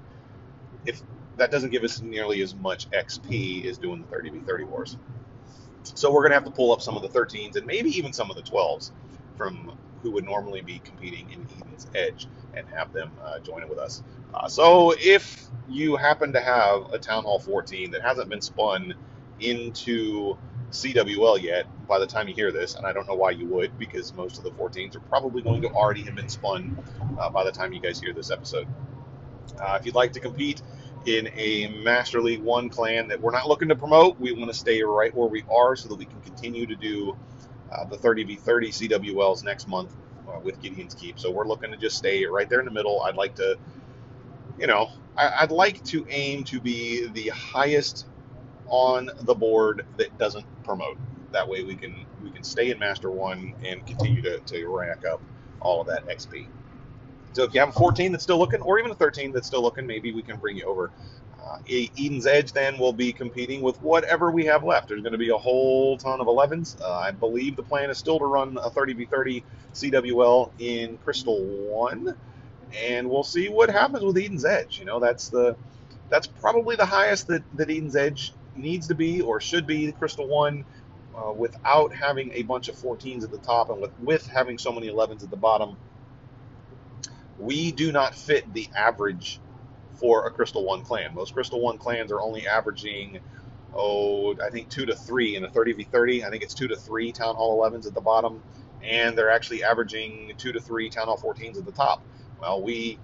[0.86, 1.02] if
[1.36, 4.96] that doesn't give us nearly as much XP as doing the 30 v 30 wars.
[5.82, 8.30] So we're gonna have to pull up some of the 13s and maybe even some
[8.30, 8.90] of the 12s
[9.36, 13.68] from who would normally be competing in Eden's Edge and have them uh, join it
[13.68, 14.02] with us.
[14.34, 18.94] Uh, so if you happen to have a Town Hall 14 that hasn't been spun
[19.40, 20.36] into
[20.70, 23.76] CWL yet by the time you hear this, and I don't know why you would,
[23.78, 26.78] because most of the 14s are probably going to already have been spun
[27.18, 28.66] uh, by the time you guys hear this episode.
[29.60, 30.62] Uh, if you'd like to compete
[31.06, 34.56] in a Master League 1 clan that we're not looking to promote, we want to
[34.56, 37.16] stay right where we are so that we can continue to do
[37.72, 39.94] uh, the 30v30 CWLs next month
[40.28, 41.18] uh, with Gideon's Keep.
[41.18, 43.02] So we're looking to just stay right there in the middle.
[43.02, 43.58] I'd like to
[44.60, 48.06] you know, I, would like to aim to be the highest
[48.68, 50.98] on the board that doesn't promote.
[51.32, 55.04] That way we can we can stay in Master One and continue to, to rack
[55.04, 55.22] up
[55.60, 56.46] all of that XP.
[57.32, 59.62] So if you have a 14 that's still looking, or even a 13 that's still
[59.62, 60.90] looking, maybe we can bring you over.
[61.42, 64.88] Uh, Eden's Edge then will be competing with whatever we have left.
[64.88, 66.80] There's going to be a whole ton of 11s.
[66.80, 69.42] Uh, I believe the plan is still to run a 30v30
[69.72, 72.14] CWL in Crystal 1
[72.76, 74.78] and we'll see what happens with Eden's Edge.
[74.78, 75.56] You know, that's the
[76.08, 79.92] that's probably the highest that, that Eden's Edge needs to be or should be.
[79.92, 80.64] Crystal One,
[81.16, 84.72] uh, without having a bunch of 14s at the top and with with having so
[84.72, 85.76] many 11s at the bottom,
[87.38, 89.40] we do not fit the average
[89.94, 91.14] for a Crystal One clan.
[91.14, 93.20] Most Crystal One clans are only averaging
[93.74, 96.24] oh, I think two to three in a 30v30.
[96.24, 98.42] I think it's two to three Town Hall 11s at the bottom,
[98.82, 102.02] and they're actually averaging two to three Town Hall 14s at the top.
[102.40, 102.98] Well, we,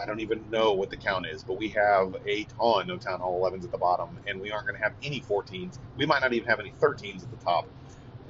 [0.00, 3.20] I don't even know what the count is, but we have a ton of Town
[3.20, 5.78] Hall 11s at the bottom, and we aren't going to have any 14s.
[5.96, 7.66] We might not even have any 13s at the top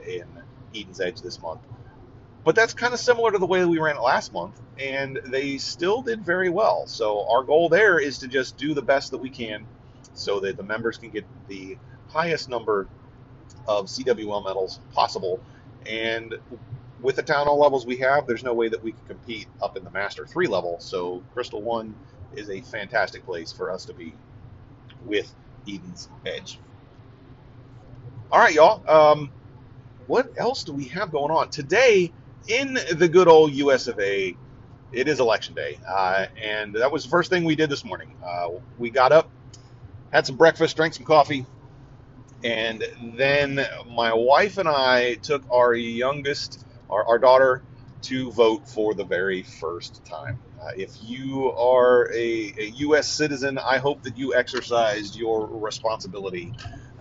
[0.06, 0.26] in
[0.74, 1.60] Eden's Edge this month.
[2.44, 5.58] But that's kind of similar to the way we ran it last month, and they
[5.58, 6.86] still did very well.
[6.86, 9.66] So our goal there is to just do the best that we can
[10.14, 12.86] so that the members can get the highest number
[13.66, 15.40] of CWL medals possible.
[15.86, 16.34] And
[17.04, 19.78] with the town hall levels we have, there's no way that we can compete up
[19.78, 20.78] in the Master 3 level.
[20.80, 21.96] So Crystal 1
[22.34, 24.18] is a fantastic place for us to be
[25.04, 25.34] with
[25.68, 26.60] Eden's Edge.
[28.32, 28.82] All right, y'all.
[28.90, 29.32] Um,
[30.06, 31.50] what else do we have going on?
[31.50, 32.12] Today,
[32.48, 34.38] in the good old US of A,
[34.92, 35.80] it is election day.
[35.88, 38.16] Uh, and that was the first thing we did this morning.
[38.26, 39.30] Uh, we got up,
[40.12, 41.46] had some breakfast, drank some coffee,
[42.44, 42.84] and
[43.16, 47.62] then my wife and I took our youngest, our, our daughter,
[48.02, 50.38] to vote for the very first time.
[50.60, 53.08] Uh, if you are a, a, U.S.
[53.08, 56.52] citizen, I hope that you exercised your responsibility,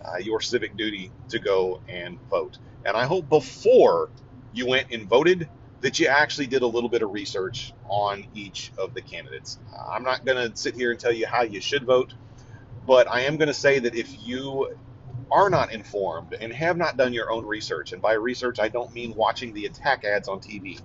[0.05, 2.57] uh, your civic duty to go and vote.
[2.85, 4.09] And I hope before
[4.53, 5.49] you went and voted
[5.81, 9.59] that you actually did a little bit of research on each of the candidates.
[9.91, 12.13] I'm not going to sit here and tell you how you should vote.
[12.87, 14.75] But I am going to say that if you
[15.33, 18.93] are not informed and have not done your own research, and by research I don't
[18.93, 20.79] mean watching the attack ads on TV,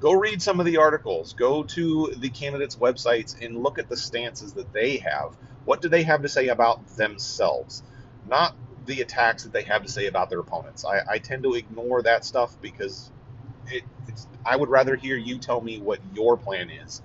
[0.00, 3.96] go read some of the articles, go to the candidates' websites and look at the
[3.96, 5.36] stances that they have.
[5.66, 7.82] What do they have to say about themselves?
[8.26, 10.84] Not the attacks that they have to say about their opponents.
[10.86, 13.10] I, I tend to ignore that stuff because
[13.68, 13.84] it,
[14.44, 17.02] I would rather hear you tell me what your plan is,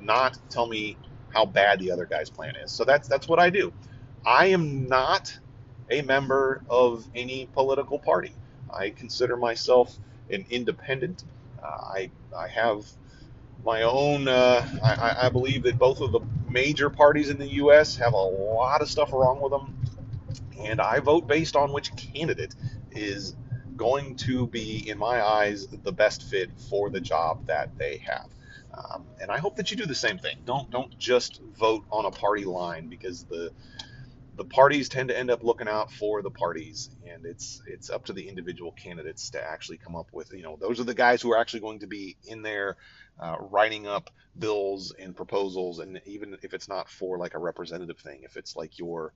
[0.00, 0.96] not tell me
[1.34, 2.70] how bad the other guy's plan is.
[2.70, 3.72] So that's that's what I do.
[4.24, 5.38] I am not
[5.92, 8.34] a member of any political party.
[8.72, 9.96] I consider myself
[10.30, 11.24] an independent.
[11.62, 12.86] Uh, I I have
[13.64, 14.28] my own.
[14.28, 17.96] Uh, I, I believe that both of the major parties in the U.S.
[17.96, 19.76] have a lot of stuff wrong with them,
[20.58, 22.54] and I vote based on which candidate
[22.90, 23.36] is
[23.76, 28.28] going to be, in my eyes, the best fit for the job that they have.
[28.74, 30.38] Um, and I hope that you do the same thing.
[30.44, 33.52] Don't don't just vote on a party line because the
[34.42, 38.06] the parties tend to end up looking out for the parties, and it's it's up
[38.06, 41.22] to the individual candidates to actually come up with you know those are the guys
[41.22, 42.76] who are actually going to be in there
[43.20, 48.00] uh, writing up bills and proposals, and even if it's not for like a representative
[48.00, 49.14] thing, if it's like your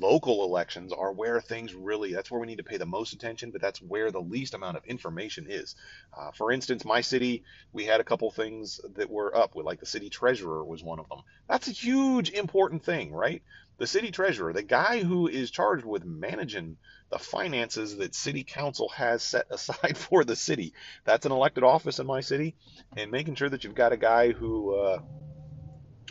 [0.00, 3.50] local elections are where things really that's where we need to pay the most attention,
[3.50, 5.76] but that's where the least amount of information is.
[6.14, 9.54] Uh, for instance, my city, we had a couple things that were up.
[9.54, 11.20] With like the city treasurer was one of them.
[11.48, 13.42] That's a huge important thing, right?
[13.78, 16.76] The city treasurer, the guy who is charged with managing
[17.10, 20.74] the finances that city council has set aside for the city.
[21.04, 22.56] That's an elected office in my city,
[22.96, 24.98] and making sure that you've got a guy who, uh,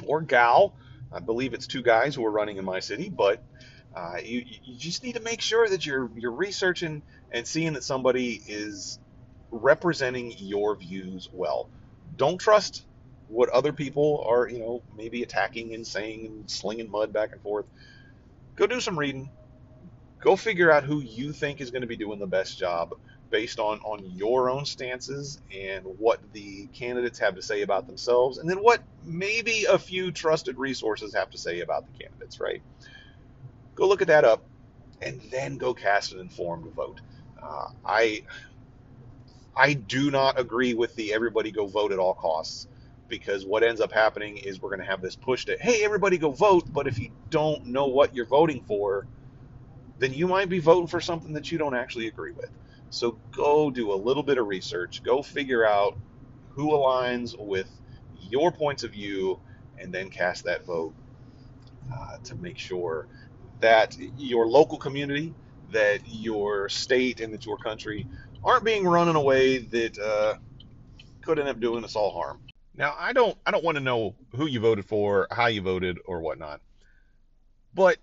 [0.06, 0.76] or gal,
[1.12, 3.44] I believe it's two guys who are running in my city, but
[3.96, 7.02] uh, you, you just need to make sure that you're you're researching
[7.32, 9.00] and seeing that somebody is
[9.52, 11.70] representing your views well.
[12.16, 12.86] Don't trust
[13.28, 17.42] what other people are, you know, maybe attacking and saying and slinging mud back and
[17.42, 17.66] forth.
[18.58, 19.32] Go do some reading.
[20.22, 22.92] Go figure out who you think is going to be doing the best job
[23.30, 28.38] based on on your own stances and what the candidates have to say about themselves
[28.38, 32.64] and then what maybe a few trusted resources have to say about the candidates right?
[33.76, 34.50] Go look at that up
[35.02, 37.02] and then go cast an informed vote.
[37.42, 38.22] Uh, i
[39.58, 42.68] i do not agree with the everybody go vote at all costs
[43.10, 46.18] because what ends up happening is we're going to have this push to hey everybody
[46.18, 49.00] go vote but if you don't know what you're voting for
[50.00, 52.52] then you might be voting for something that you don't actually agree with.
[52.92, 55.98] So go do a little bit of research, go figure out
[56.52, 57.70] who aligns with
[58.20, 59.40] your points of view,
[59.80, 60.96] and then cast that vote
[61.94, 63.08] uh, to make sure
[63.62, 65.36] that your local community,
[65.72, 68.08] that your state, and that your country
[68.44, 70.36] aren't being run in a way that uh,
[71.22, 72.40] could end up doing us all harm.
[72.78, 75.98] Now, I don't, I don't want to know who you voted for, how you voted,
[76.06, 76.62] or whatnot,
[77.74, 77.98] but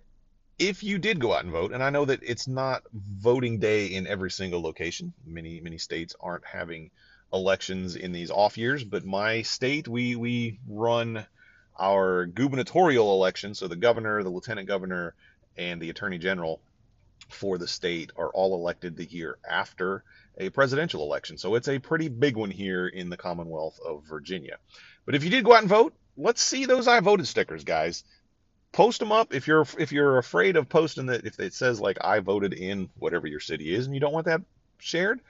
[0.59, 3.87] if you did go out and vote, and I know that it's not voting day
[3.87, 6.91] in every single location, many many states aren't having
[7.33, 11.25] elections in these off years, but my state, we, we run
[11.79, 15.15] our gubernatorial election, so the governor, the lieutenant governor,
[15.57, 16.61] and the attorney general
[17.29, 20.05] for the state are all elected the year after
[20.39, 21.39] a presidential election.
[21.39, 24.59] So it's a pretty big one here in the Commonwealth of Virginia.
[25.07, 28.05] But if you did go out and vote, let's see those I voted stickers, guys.
[28.73, 31.99] Post them up if you're if you're afraid of posting that if it says like
[32.01, 34.41] I voted in whatever your city is and you don't want that
[34.79, 35.21] shared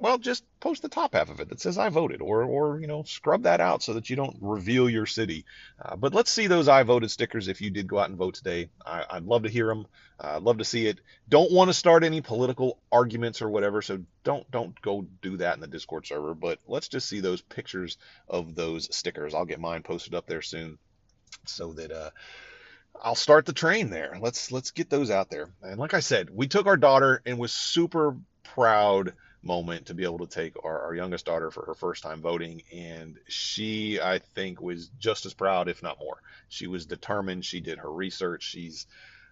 [0.00, 2.86] well, just post the top half of it that says I voted, or or you
[2.86, 5.44] know scrub that out so that you don't reveal your city.
[5.80, 8.34] Uh, but let's see those I voted stickers if you did go out and vote
[8.34, 8.70] today.
[8.84, 9.86] I, would love to hear them.
[10.18, 11.00] Uh, I'd love to see it.
[11.28, 15.54] Don't want to start any political arguments or whatever, so don't don't go do that
[15.54, 16.34] in the Discord server.
[16.34, 19.34] But let's just see those pictures of those stickers.
[19.34, 20.78] I'll get mine posted up there soon,
[21.46, 21.92] so that.
[21.92, 22.10] Uh,
[23.00, 24.18] I'll start the train there.
[24.20, 25.50] Let's let's get those out there.
[25.62, 30.04] And like I said, we took our daughter and was super proud moment to be
[30.04, 32.62] able to take our, our youngest daughter for her first time voting.
[32.72, 36.20] And she, I think, was just as proud, if not more.
[36.48, 37.44] She was determined.
[37.44, 38.42] She did her research.
[38.42, 38.86] She's,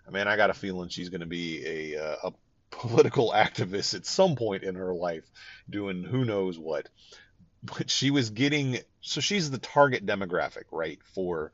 [0.06, 2.32] I mean, I got a feeling she's going to be a, uh, a
[2.70, 5.24] political activist at some point in her life,
[5.68, 6.88] doing who knows what.
[7.62, 11.52] But she was getting, so she's the target demographic, right, for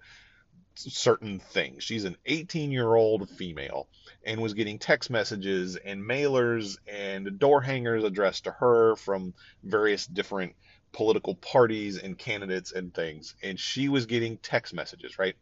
[0.74, 1.85] certain things.
[1.85, 3.88] She's an 18 year old female
[4.24, 10.06] and was getting text messages and mailers and door hangers addressed to her from various
[10.06, 10.54] different
[10.92, 13.35] political parties and candidates and things.
[13.42, 15.37] And she was getting text messages, right?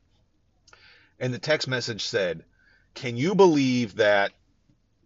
[1.18, 2.44] And the text message said,
[2.94, 4.32] Can you believe that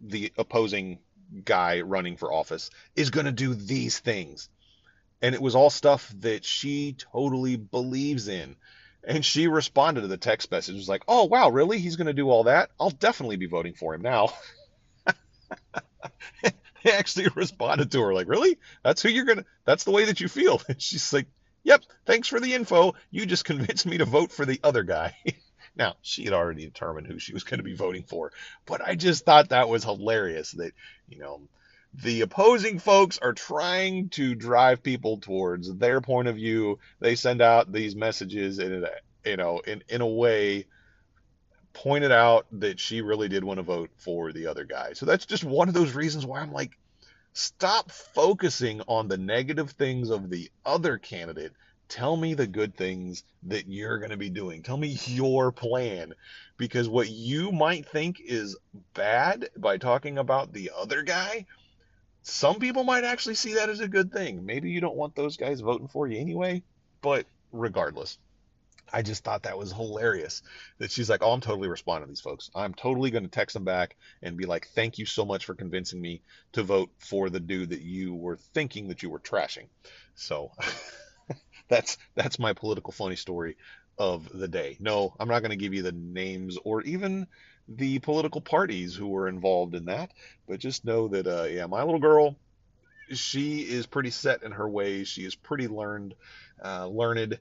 [0.01, 0.99] the opposing
[1.43, 4.49] guy running for office is going to do these things?
[5.21, 8.55] And it was all stuff that she totally believes in.
[9.07, 11.79] And she responded to the text message, was like, "Oh wow, really?
[11.79, 12.71] He's going to do all that?
[12.79, 14.33] I'll definitely be voting for him now."
[16.83, 18.57] he actually responded to her like, "Really?
[18.83, 19.45] That's who you're gonna?
[19.65, 21.27] That's the way that you feel?" And she's like,
[21.63, 21.83] "Yep.
[22.05, 22.95] Thanks for the info.
[23.11, 25.15] You just convinced me to vote for the other guy."
[25.75, 28.31] now she had already determined who she was going to be voting for,
[28.65, 30.73] but I just thought that was hilarious that
[31.07, 31.41] you know
[32.03, 36.79] the opposing folks are trying to drive people towards their point of view.
[36.99, 40.65] They send out these messages in a, you know, in, in a way
[41.73, 44.93] pointed out that she really did want to vote for the other guy.
[44.93, 46.77] So that's just one of those reasons why I'm like,
[47.33, 51.53] stop focusing on the negative things of the other candidate.
[51.87, 54.63] Tell me the good things that you're going to be doing.
[54.63, 56.13] Tell me your plan.
[56.57, 58.57] Because what you might think is
[58.93, 61.45] bad by talking about the other guy
[62.27, 64.45] some people might actually see that as a good thing.
[64.45, 66.63] Maybe you don't want those guys voting for you anyway,
[67.01, 68.17] but regardless,
[68.91, 70.41] I just thought that was hilarious
[70.79, 72.49] that she's like, "Oh, I'm totally responding to these folks.
[72.55, 75.53] I'm totally going to text them back and be like, "Thank you so much for
[75.53, 79.67] convincing me to vote for the dude that you were thinking that you were trashing."
[80.15, 80.51] So
[81.67, 83.55] that's that's my political funny story
[83.99, 84.77] of the day.
[84.79, 87.27] No, I'm not going to give you the names or even
[87.67, 90.11] the political parties who were involved in that.
[90.47, 92.35] But just know that, uh, yeah, my little girl,
[93.11, 95.07] she is pretty set in her ways.
[95.07, 96.15] She is pretty learned,
[96.63, 97.39] uh, learned,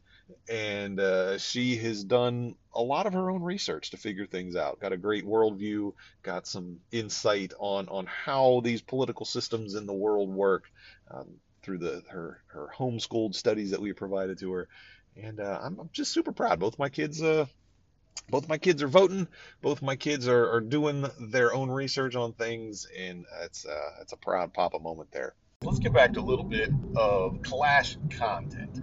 [0.50, 4.80] and uh, she has done a lot of her own research to figure things out.
[4.80, 9.92] Got a great worldview, got some insight on on how these political systems in the
[9.92, 10.64] world work
[11.10, 11.28] um,
[11.62, 14.68] through the her her homeschooled studies that we provided to her.
[15.16, 16.58] And uh, I'm, I'm just super proud.
[16.58, 17.46] Both my kids uh,
[18.28, 19.28] both my kids are voting.
[19.60, 24.12] Both my kids are, are doing their own research on things, and it's uh, it's
[24.12, 25.34] a proud papa moment there.
[25.62, 28.80] Let's get back to a little bit of Clash content.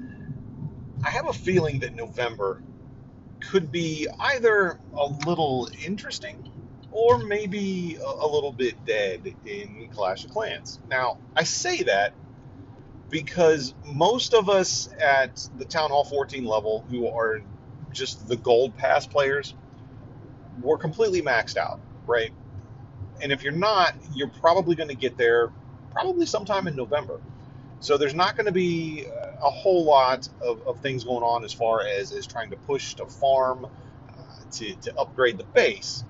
[1.04, 2.64] I have a feeling that November
[3.40, 6.52] could be either a little interesting
[6.92, 10.80] or maybe a, a little bit dead in Clash of Clans.
[10.90, 12.14] Now, I say that
[13.10, 17.42] because most of us at the Town Hall 14 level who are
[17.94, 19.54] just the gold pass players,
[20.62, 22.32] we're completely maxed out, right?
[23.22, 25.52] And if you're not, you're probably going to get there
[25.92, 27.20] probably sometime in November.
[27.80, 29.06] So there's not going to be
[29.42, 32.94] a whole lot of, of things going on as far as, as trying to push
[32.96, 34.22] to farm uh,
[34.52, 36.04] to, to upgrade the base,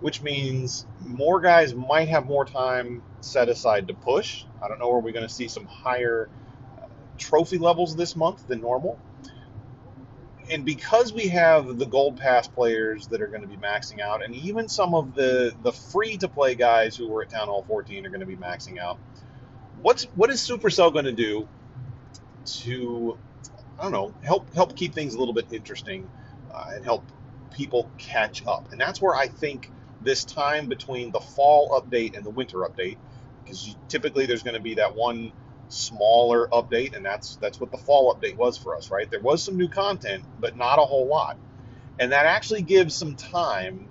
[0.00, 4.44] which means more guys might have more time set aside to push.
[4.62, 6.30] I don't know, are we going to see some higher
[6.78, 6.86] uh,
[7.18, 8.98] trophy levels this month than normal?
[10.50, 14.24] And because we have the gold pass players that are going to be maxing out,
[14.24, 17.64] and even some of the the free to play guys who were at Town Hall
[17.66, 18.98] 14 are going to be maxing out.
[19.80, 21.48] What's what is Supercell going to do
[22.62, 23.18] to
[23.78, 26.08] I don't know help help keep things a little bit interesting
[26.52, 27.04] uh, and help
[27.52, 28.72] people catch up?
[28.72, 29.70] And that's where I think
[30.00, 32.96] this time between the fall update and the winter update,
[33.44, 35.32] because typically there's going to be that one
[35.68, 39.10] smaller update, and that's that's what the fall update was for us, right?
[39.10, 41.38] There was some new content, but not a whole lot,
[41.98, 43.88] and that actually gives some time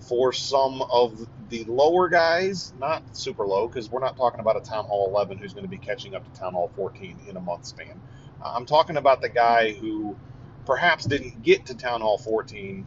[0.00, 4.60] for some of the lower guys, not super low, because we're not talking about a
[4.60, 7.40] Town Hall 11 who's going to be catching up to Town Hall 14 in a
[7.40, 8.00] month span.
[8.42, 10.16] Uh, I'm talking about the guy who
[10.64, 12.86] perhaps didn't get to Town Hall 14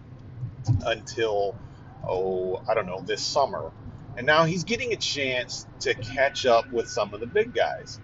[0.85, 1.55] until,
[2.07, 3.71] oh, I don't know, this summer.
[4.17, 7.99] And now he's getting a chance to catch up with some of the big guys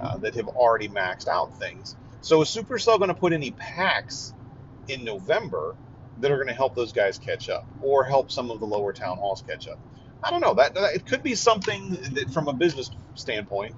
[0.00, 1.96] uh, that have already maxed out things.
[2.20, 4.34] So is Supercell going to put any packs
[4.88, 5.76] in November
[6.18, 8.92] that are going to help those guys catch up or help some of the lower
[8.92, 9.78] town halls catch up?
[10.22, 10.54] I don't know.
[10.54, 13.74] That, that it could be something that, from a business standpoint,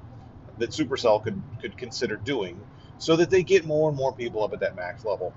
[0.59, 2.61] that Supercell could could consider doing,
[2.99, 5.35] so that they get more and more people up at that max level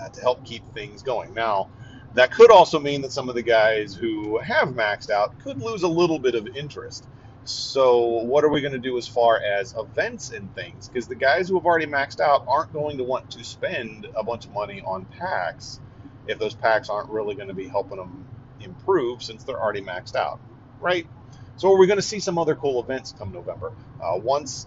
[0.00, 1.32] uh, to help keep things going.
[1.34, 1.70] Now,
[2.14, 5.82] that could also mean that some of the guys who have maxed out could lose
[5.82, 7.06] a little bit of interest.
[7.48, 10.88] So, what are we going to do as far as events and things?
[10.88, 14.24] Because the guys who have already maxed out aren't going to want to spend a
[14.24, 15.80] bunch of money on packs
[16.26, 18.26] if those packs aren't really going to be helping them
[18.60, 20.40] improve since they're already maxed out,
[20.80, 21.06] right?
[21.56, 23.72] So, are we going to see some other cool events come November?
[24.02, 24.66] Uh, once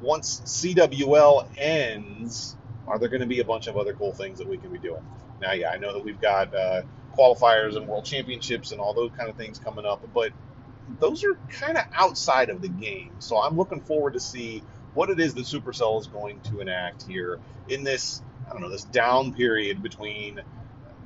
[0.00, 2.56] once CWL ends,
[2.86, 4.78] are there going to be a bunch of other cool things that we can be
[4.78, 5.02] doing?
[5.40, 6.82] Now, yeah, I know that we've got uh,
[7.16, 10.32] qualifiers and world championships and all those kind of things coming up, but
[10.98, 13.12] those are kind of outside of the game.
[13.18, 14.62] So I'm looking forward to see
[14.94, 18.70] what it is that Supercell is going to enact here in this, I don't know,
[18.70, 20.40] this down period between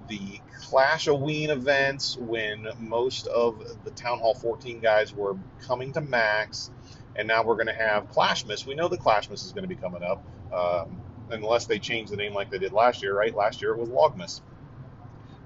[0.09, 6.71] the Clashoween events when most of the Town Hall 14 guys were coming to max,
[7.15, 8.67] and now we're going to have Clashmas.
[8.67, 11.01] We know the Clashmas is going to be coming up, um,
[11.31, 13.35] unless they change the name like they did last year, right?
[13.35, 14.41] Last year it was Logmas.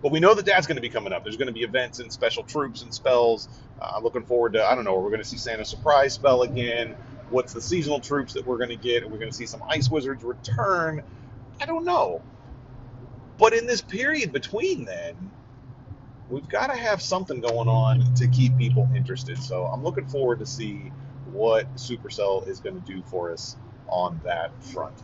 [0.03, 1.25] But we know that that's going to be coming up.
[1.25, 3.49] There's going to be events and special troops and spells.
[3.81, 6.43] Uh, I'm looking forward to, I don't know, we're going to see Santa Surprise spell
[6.43, 6.97] again.
[7.29, 9.03] What's the seasonal troops that we're going to get?
[9.03, 11.03] Are we're going to see some Ice Wizards return?
[11.61, 12.23] I don't know.
[13.39, 15.31] But in this period between then,
[16.31, 19.39] we've got to have something going on to keep people interested.
[19.39, 20.93] So I'm looking forward to see
[21.33, 23.57] what Supercell is going to do for us
[23.89, 24.95] on that front.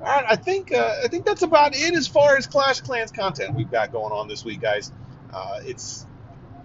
[0.00, 3.10] All right, I think uh, I think that's about it as far as Clash Clans
[3.10, 4.92] content we've got going on this week, guys.
[5.32, 6.06] Uh, it's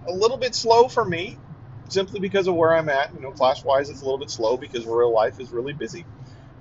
[0.07, 1.37] a little bit slow for me,
[1.87, 3.13] simply because of where I'm at.
[3.13, 6.05] You know, Clash wise, it's a little bit slow because real life is really busy,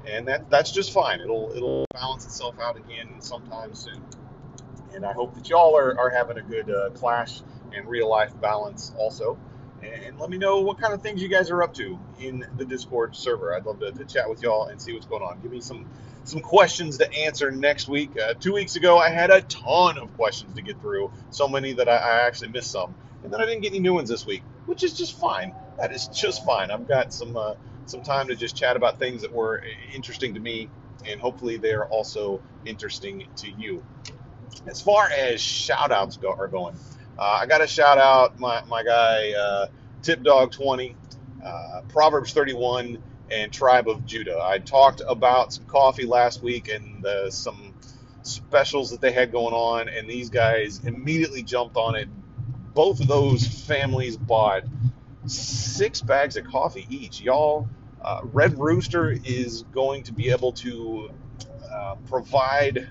[0.07, 1.21] and that that's just fine.
[1.21, 4.01] It'll it'll balance itself out again sometime soon.
[4.95, 7.41] And I hope that y'all are, are having a good uh, Clash
[7.75, 9.39] and real life balance also
[9.83, 12.64] and let me know what kind of things you guys are up to in the
[12.64, 13.55] Discord server.
[13.55, 15.41] I'd love to, to chat with y'all and see what's going on.
[15.41, 15.87] Give me some
[16.24, 18.11] some questions to answer next week.
[18.20, 21.72] Uh, two weeks ago, I had a ton of questions to get through, so many
[21.74, 24.26] that I, I actually missed some, and then I didn't get any new ones this
[24.26, 25.55] week, which is just fine.
[25.79, 26.70] That is just fine.
[26.70, 27.55] I've got some uh,
[27.87, 29.62] some time to just chat about things that were
[29.95, 30.68] interesting to me,
[31.07, 33.83] and hopefully they're also interesting to you.
[34.66, 36.76] As far as shout outs go, are going.
[37.19, 39.66] Uh, I got to shout out my, my guy, uh,
[40.03, 40.95] Tip Dog 20,
[41.45, 44.41] uh, Proverbs 31, and Tribe of Judah.
[44.43, 47.75] I talked about some coffee last week and some
[48.23, 52.09] specials that they had going on, and these guys immediately jumped on it.
[52.75, 54.62] Both of those families bought
[55.27, 57.21] six bags of coffee each.
[57.21, 57.69] Y'all,
[58.03, 61.11] uh, Red Rooster is going to be able to
[61.71, 62.89] uh, provide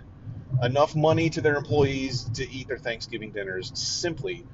[0.63, 4.45] enough money to their employees to eat their Thanksgiving dinners simply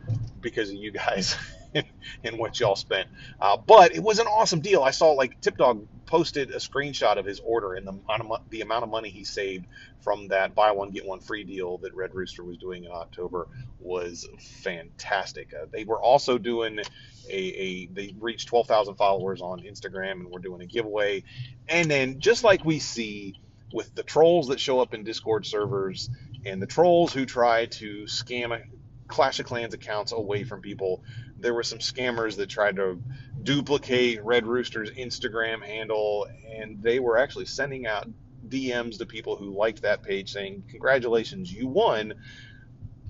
[0.41, 1.35] because of you guys
[2.23, 3.07] and what y'all spent.
[3.39, 4.83] Uh, but it was an awesome deal.
[4.83, 8.41] I saw like Tip Dog posted a screenshot of his order and the amount of,
[8.49, 9.65] the amount of money he saved
[10.01, 13.47] from that buy one get one free deal that Red Rooster was doing in October
[13.79, 14.27] was
[14.61, 15.53] fantastic.
[15.53, 16.79] Uh, they were also doing
[17.29, 21.23] a, a they reached 12,000 followers on Instagram and we're doing a giveaway.
[21.67, 23.35] And then just like we see
[23.73, 26.09] with the trolls that show up in Discord servers
[26.45, 28.61] and the trolls who try to scam
[29.07, 31.03] Clash of Clans accounts away from people.
[31.39, 33.01] There were some scammers that tried to
[33.41, 38.07] duplicate Red Rooster's Instagram handle, and they were actually sending out
[38.47, 42.13] DMs to people who liked that page saying, Congratulations, you won.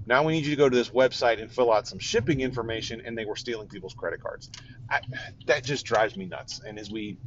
[0.05, 3.01] Now we need you to go to this website and fill out some shipping information,
[3.05, 4.49] and they were stealing people's credit cards.
[4.89, 4.99] I,
[5.45, 6.59] that just drives me nuts.
[6.66, 7.18] And as we,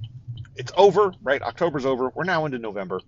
[0.56, 1.40] it's over, right?
[1.40, 2.10] October's over.
[2.14, 3.00] We're now into November.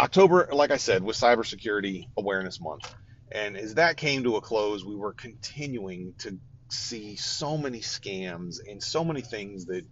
[0.00, 2.94] October, like I said, was Cybersecurity Awareness Month.
[3.30, 6.38] And as that came to a close, we were continuing to
[6.68, 9.84] see so many scams and so many things that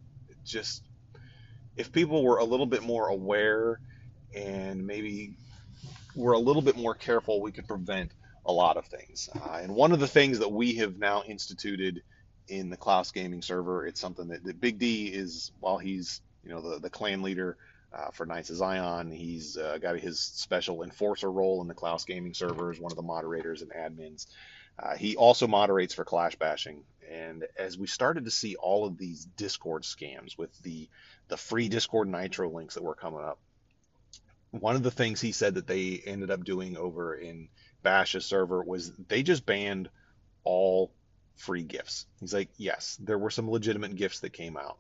[0.44, 0.82] just,
[1.76, 3.80] if people were a little bit more aware
[4.34, 5.36] and maybe
[6.16, 8.12] were a little bit more careful, we could prevent
[8.44, 9.28] a lot of things.
[9.34, 12.02] Uh, and one of the things that we have now instituted
[12.48, 13.86] in the Klaus Gaming server.
[13.86, 17.56] It's something that, that Big D is, while he's you know the, the clan leader
[17.94, 22.04] uh, for Knights of Zion, he's uh, got his special enforcer role in the Klaus
[22.04, 24.26] Gaming servers, one of the moderators and admins.
[24.78, 26.84] Uh, he also moderates for Clash Bashing.
[27.10, 30.88] And as we started to see all of these Discord scams with the
[31.28, 33.38] the free Discord Nitro links that were coming up,
[34.50, 37.48] one of the things he said that they ended up doing over in
[37.82, 39.90] Bash's server was they just banned
[40.44, 40.92] all
[41.36, 42.06] free gifts.
[42.20, 44.78] He's like, yes, there were some legitimate gifts that came out,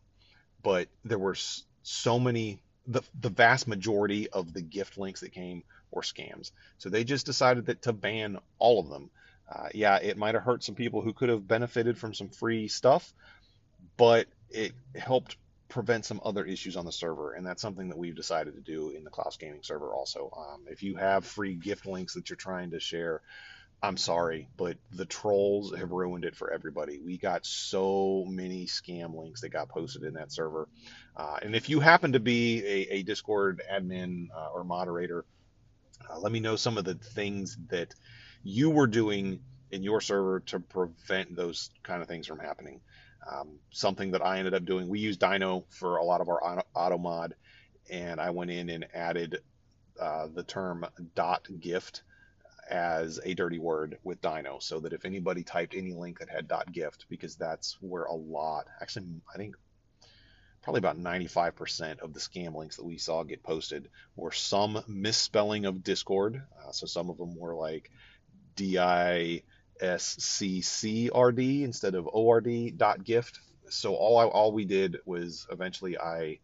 [0.62, 1.36] but there were
[1.82, 2.62] so many.
[2.86, 6.50] The, the vast majority of the gift links that came were scams.
[6.78, 9.10] So they just decided that to ban all of them.
[9.50, 12.68] Uh, yeah, it might have hurt some people who could have benefited from some free
[12.68, 13.12] stuff,
[13.96, 15.36] but it helped
[15.68, 18.90] prevent some other issues on the server, and that's something that we've decided to do
[18.90, 20.30] in the Klaus Gaming server also.
[20.36, 23.22] Um, if you have free gift links that you're trying to share,
[23.82, 27.00] I'm sorry, but the trolls have ruined it for everybody.
[27.04, 30.68] We got so many scam links that got posted in that server.
[31.16, 35.24] Uh, and if you happen to be a, a Discord admin uh, or moderator,
[36.08, 37.94] uh, let me know some of the things that
[38.44, 39.40] you were doing
[39.72, 42.80] in your server to prevent those kind of things from happening.
[43.30, 46.42] Um, something that I ended up doing, we use Dyno for a lot of our
[46.44, 47.34] auto, auto mod,
[47.90, 49.38] and I went in and added
[50.00, 52.02] uh, the term dot gift
[52.72, 56.50] as a dirty word with Dyno, so that if anybody typed any link that had
[56.72, 59.56] gift, because that's where a lot, actually, I think
[60.62, 65.66] probably about 95% of the scam links that we saw get posted were some misspelling
[65.66, 66.42] of Discord.
[66.64, 67.90] Uh, so some of them were like
[68.56, 69.42] D I
[69.78, 73.38] S C C R D instead of O R D dot gift.
[73.68, 76.38] So all I, all we did was eventually I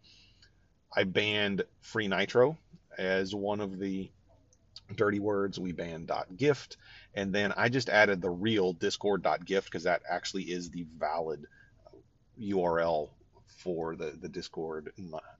[0.94, 2.58] I banned free nitro
[2.98, 4.10] as one of the
[4.94, 5.58] dirty words.
[5.58, 6.76] We banned gift,
[7.14, 10.86] and then I just added the real Discord dot gift because that actually is the
[10.98, 11.46] valid
[12.40, 13.10] URL
[13.58, 14.92] for the, the Discord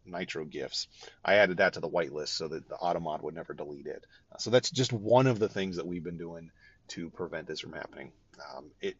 [0.05, 0.89] Nitro gifts.
[1.25, 4.05] I added that to the whitelist so that the Automod would never delete it.
[4.39, 6.51] So that's just one of the things that we've been doing
[6.89, 8.13] to prevent this from happening.
[8.57, 8.97] Um, it,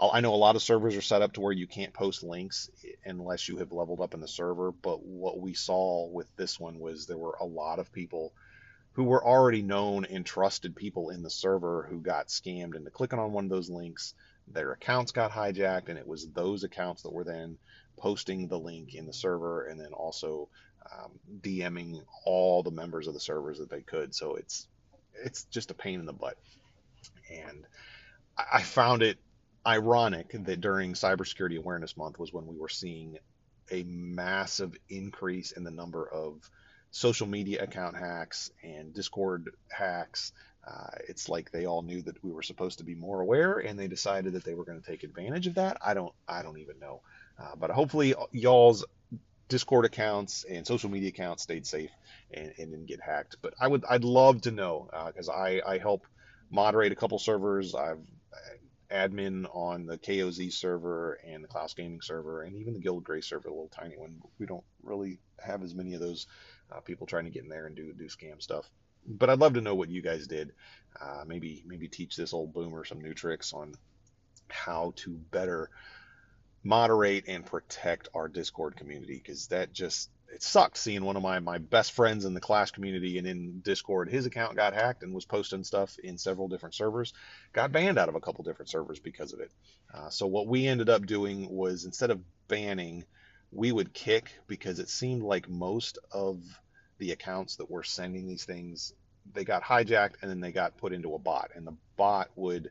[0.00, 2.70] I know a lot of servers are set up to where you can't post links
[3.04, 6.78] unless you have leveled up in the server, but what we saw with this one
[6.78, 8.32] was there were a lot of people
[8.98, 13.20] who were already known and trusted people in the server who got scammed into clicking
[13.20, 14.12] on one of those links.
[14.48, 17.58] Their accounts got hijacked, and it was those accounts that were then
[17.96, 20.48] posting the link in the server and then also
[20.92, 24.16] um, DMing all the members of the servers that they could.
[24.16, 24.66] So it's
[25.24, 26.36] it's just a pain in the butt.
[27.30, 27.66] And
[28.52, 29.18] I found it
[29.64, 33.18] ironic that during Cybersecurity Awareness Month was when we were seeing
[33.70, 36.50] a massive increase in the number of
[36.90, 40.32] social media account hacks and Discord hacks.
[40.66, 43.78] Uh, it's like they all knew that we were supposed to be more aware, and
[43.78, 45.78] they decided that they were going to take advantage of that.
[45.84, 47.00] I don't, I don't even know.
[47.38, 48.84] Uh, but hopefully, y'all's
[49.48, 51.90] Discord accounts and social media accounts stayed safe
[52.30, 53.36] and, and didn't get hacked.
[53.40, 56.06] But I would, I'd love to know because uh, I, I help
[56.50, 57.74] moderate a couple servers.
[57.74, 57.98] I've
[58.32, 58.56] uh,
[58.94, 63.20] admin on the KOZ server and the Klaus Gaming server, and even the Guild Gray
[63.20, 64.20] server, a little tiny one.
[64.38, 66.26] We don't really have as many of those
[66.70, 68.68] uh, people trying to get in there and do do scam stuff.
[69.06, 70.52] But I'd love to know what you guys did.
[71.00, 73.74] Uh, maybe maybe teach this old boomer some new tricks on
[74.48, 75.70] how to better
[76.64, 81.38] moderate and protect our Discord community because that just it sucked seeing one of my
[81.38, 85.14] my best friends in the Clash community and in Discord his account got hacked and
[85.14, 87.14] was posting stuff in several different servers
[87.52, 89.50] got banned out of a couple different servers because of it
[89.94, 93.04] uh, so what we ended up doing was instead of banning
[93.50, 96.42] we would kick because it seemed like most of
[96.98, 98.92] the accounts that were sending these things
[99.34, 102.70] they got hijacked and then they got put into a bot and the bot would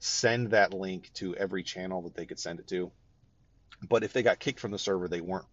[0.00, 2.90] send that link to every channel that they could send it to
[3.88, 5.46] but if they got kicked from the server, they weren't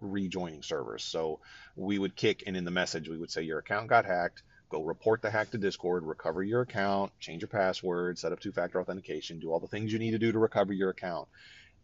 [0.00, 1.04] rejoining servers.
[1.04, 1.40] So
[1.76, 4.42] we would kick, and in the message, we would say, Your account got hacked.
[4.70, 8.52] Go report the hack to Discord, recover your account, change your password, set up two
[8.52, 11.26] factor authentication, do all the things you need to do to recover your account.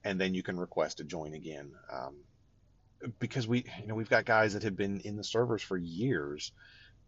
[0.04, 1.72] And then you can request to join again.
[1.92, 2.16] Um,
[3.18, 6.52] because we, you know, we've got guys that have been in the servers for years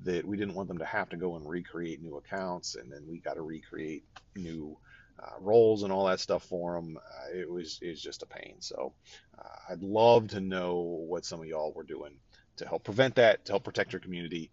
[0.01, 3.05] that we didn't want them to have to go and recreate new accounts, and then
[3.09, 4.76] we got to recreate new
[5.18, 6.99] uh, roles and all that stuff for them.
[6.99, 8.57] Uh, it was it was just a pain.
[8.61, 8.92] So
[9.38, 12.18] uh, I'd love to know what some of y'all were doing
[12.57, 14.51] to help prevent that, to help protect your community,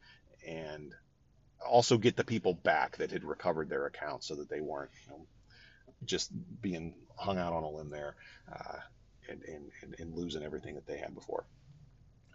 [0.48, 0.94] and
[1.66, 5.12] also get the people back that had recovered their accounts so that they weren't you
[5.12, 5.26] know,
[6.06, 6.32] just
[6.62, 8.16] being hung out on a limb there
[8.52, 8.78] uh,
[9.30, 11.46] and, and, and losing everything that they had before.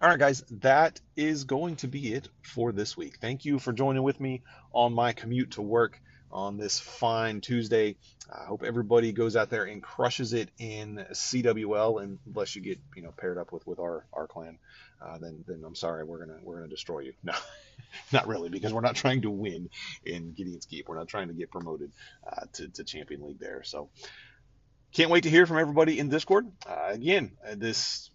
[0.01, 3.19] All right, guys, that is going to be it for this week.
[3.21, 4.43] Thank you for joining with me
[4.73, 6.01] on my commute to work
[6.31, 7.97] on this fine Tuesday.
[8.31, 12.79] I hope everybody goes out there and crushes it in CWL, and unless you get
[12.95, 14.59] you know paired up with with our our clan,
[15.01, 17.13] uh, then then I'm sorry, we're gonna we're gonna destroy you.
[17.23, 17.33] No,
[18.13, 19.71] not really, because we're not trying to win
[20.05, 20.89] in Gideon's Keep.
[20.89, 21.91] We're not trying to get promoted
[22.27, 23.63] uh, to to Champion League there.
[23.63, 23.89] So
[24.93, 26.47] can't wait to hear from everybody in Discord.
[26.67, 28.11] Uh, again, uh, this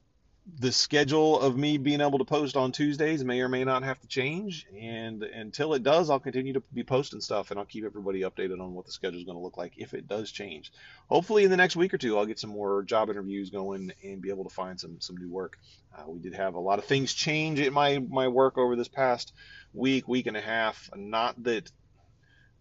[0.60, 4.00] the schedule of me being able to post on Tuesdays may or may not have
[4.02, 4.68] to change.
[4.78, 8.60] And until it does, I'll continue to be posting stuff and I'll keep everybody updated
[8.60, 10.72] on what the schedule is going to look like if it does change.
[11.08, 14.22] Hopefully, in the next week or two, I'll get some more job interviews going and
[14.22, 15.58] be able to find some some new work.
[15.98, 18.90] Uh, we did have a lot of things change in my my work over this
[18.90, 19.32] past
[19.74, 20.90] week, week and a half.
[20.94, 21.72] Not that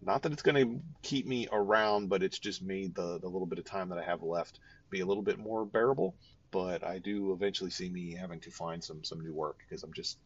[0.01, 3.45] not that it's going to keep me around, but it's just made the, the little
[3.45, 4.59] bit of time that I have left
[4.89, 6.13] be a little bit more bearable
[6.53, 9.91] but I do eventually see me having to find some some new work because I'm
[9.91, 10.17] just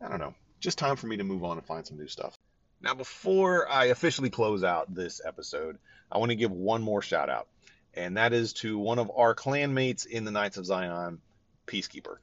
[0.00, 2.34] I don't know, just time for me to move on and find some new stuff.
[2.80, 5.78] Now, before I officially close out this episode,
[6.12, 7.48] I want to give one more shout out,
[7.94, 11.18] and that is to one of our clanmates in the Knights of Zion,
[11.66, 12.18] Peacekeeper.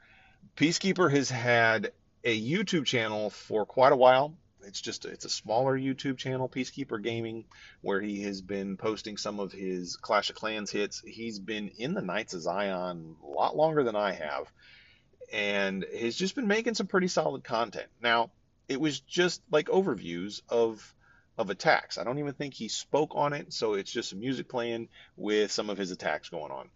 [0.55, 1.91] Peacekeeper has had
[2.23, 4.38] a YouTube channel for quite a while.
[4.68, 7.45] It's just it's a smaller YouTube channel, Peacekeeper Gaming,
[7.82, 11.01] where he has been posting some of his Clash of Clans hits.
[11.05, 14.51] He's been in the Knights of Zion a lot longer than I have,
[15.32, 17.88] and has just been making some pretty solid content.
[18.01, 18.32] Now,
[18.68, 20.93] it was just like overviews of
[21.38, 21.97] of attacks.
[21.97, 24.88] I don't even think he spoke on it, so it's just some music playing
[25.18, 26.70] with some of his attacks going on.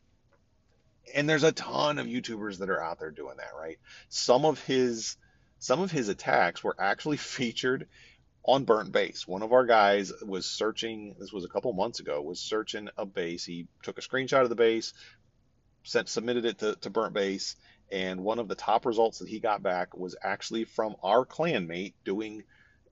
[1.16, 3.80] And there's a ton of YouTubers that are out there doing that, right?
[4.10, 5.16] Some of his
[5.60, 7.88] some of his attacks were actually featured
[8.44, 9.28] on burnt base.
[9.28, 13.06] One of our guys was searching, this was a couple months ago, was searching a
[13.06, 13.46] base.
[13.46, 14.94] He took a screenshot of the base,
[15.84, 17.58] sent, submitted it to, to burnt base,
[17.92, 21.94] and one of the top results that he got back was actually from our clanmate
[22.06, 22.44] doing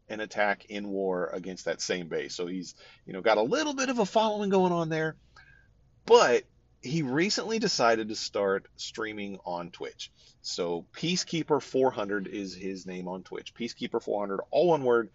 [0.09, 2.35] an attack in war against that same base.
[2.35, 5.15] So he's, you know, got a little bit of a following going on there,
[6.05, 6.43] but
[6.81, 10.11] he recently decided to start streaming on Twitch.
[10.41, 13.53] So Peacekeeper 400 is his name on Twitch.
[13.53, 15.09] Peacekeeper 400, all one word.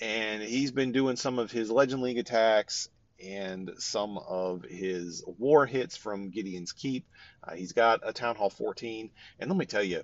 [0.00, 2.88] And he's been doing some of his Legend League attacks
[3.22, 7.06] and some of his war hits from Gideon's Keep.
[7.42, 9.10] Uh, he's got a Town Hall 14.
[9.38, 10.02] And let me tell you,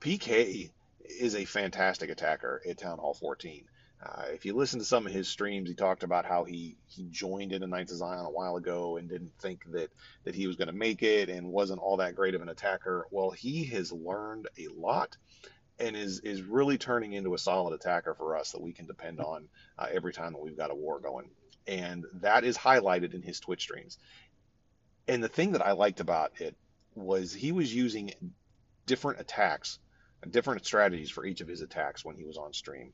[0.00, 0.70] PK
[1.04, 3.64] is a fantastic attacker at Town Hall 14.
[4.04, 7.06] Uh, if you listen to some of his streams, he talked about how he, he
[7.10, 9.90] joined into Knights of Zion a while ago and didn't think that,
[10.24, 13.06] that he was going to make it and wasn't all that great of an attacker.
[13.10, 15.16] Well, he has learned a lot
[15.78, 19.20] and is, is really turning into a solid attacker for us that we can depend
[19.20, 19.48] on
[19.78, 21.30] uh, every time that we've got a war going.
[21.66, 23.98] And that is highlighted in his Twitch streams.
[25.08, 26.56] And the thing that I liked about it
[26.94, 28.12] was he was using
[28.84, 29.78] different attacks,
[30.30, 32.92] different strategies for each of his attacks when he was on stream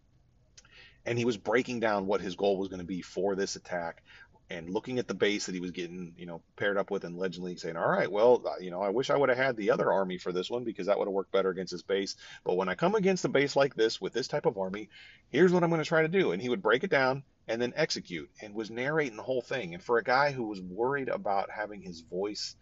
[1.06, 4.02] and he was breaking down what his goal was going to be for this attack
[4.50, 7.16] and looking at the base that he was getting, you know, paired up with in
[7.16, 9.56] Legend League, saying, "All right, well, uh, you know, I wish I would have had
[9.56, 12.16] the other army for this one because that would have worked better against his base.
[12.44, 14.88] But when I come against a base like this with this type of army,
[15.28, 17.62] here's what I'm going to try to do." And he would break it down and
[17.62, 19.74] then execute, and was narrating the whole thing.
[19.74, 22.56] And for a guy who was worried about having his voice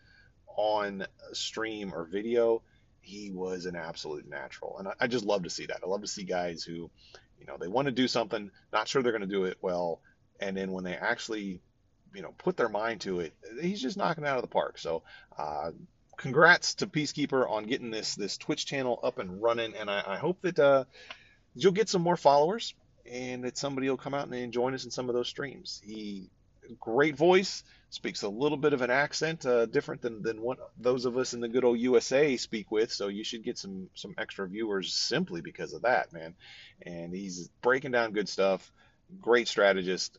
[0.57, 2.63] on stream or video,
[3.01, 4.79] he was an absolute natural.
[4.79, 5.81] And I, I just love to see that.
[5.83, 6.91] I love to see guys who,
[7.39, 10.01] you know, they want to do something, not sure they're going to do it well,
[10.41, 11.61] and then when they actually,
[12.15, 14.79] you know, put their mind to it, he's just knocking it out of the park.
[14.79, 15.03] So,
[15.37, 15.71] uh,
[16.17, 20.17] congrats to Peacekeeper on getting this this Twitch channel up and running, and I, I
[20.17, 20.85] hope that uh,
[21.55, 22.75] you'll get some more followers
[23.11, 25.81] and that somebody will come out and join us in some of those streams.
[25.85, 26.31] He
[26.81, 31.05] great voice, speaks a little bit of an accent, uh, different than, than what those
[31.05, 32.93] of us in the good old USA speak with.
[32.93, 36.35] So you should get some some extra viewers simply because of that, man.
[36.83, 38.71] And he's breaking down good stuff.
[39.21, 40.19] Great strategist.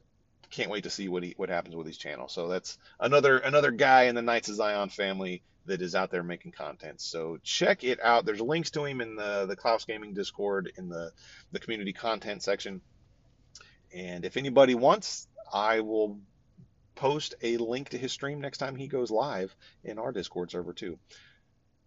[0.49, 2.27] Can't wait to see what he what happens with his channel.
[2.27, 6.23] So that's another another guy in the Knights of Zion family that is out there
[6.23, 6.99] making content.
[6.99, 8.25] So check it out.
[8.25, 11.11] There's links to him in the the Klaus Gaming Discord in the
[11.51, 12.81] the community content section.
[13.93, 16.19] And if anybody wants, I will
[16.99, 20.73] post a link to his stream next time he goes live in our Discord server
[20.73, 20.99] too.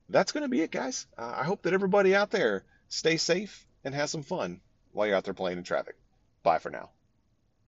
[0.09, 1.07] That's going to be it, guys.
[1.19, 4.61] Uh, I hope that everybody out there stay safe and has some fun
[4.93, 5.97] while you're out there playing in traffic.
[6.43, 6.89] Bye for now.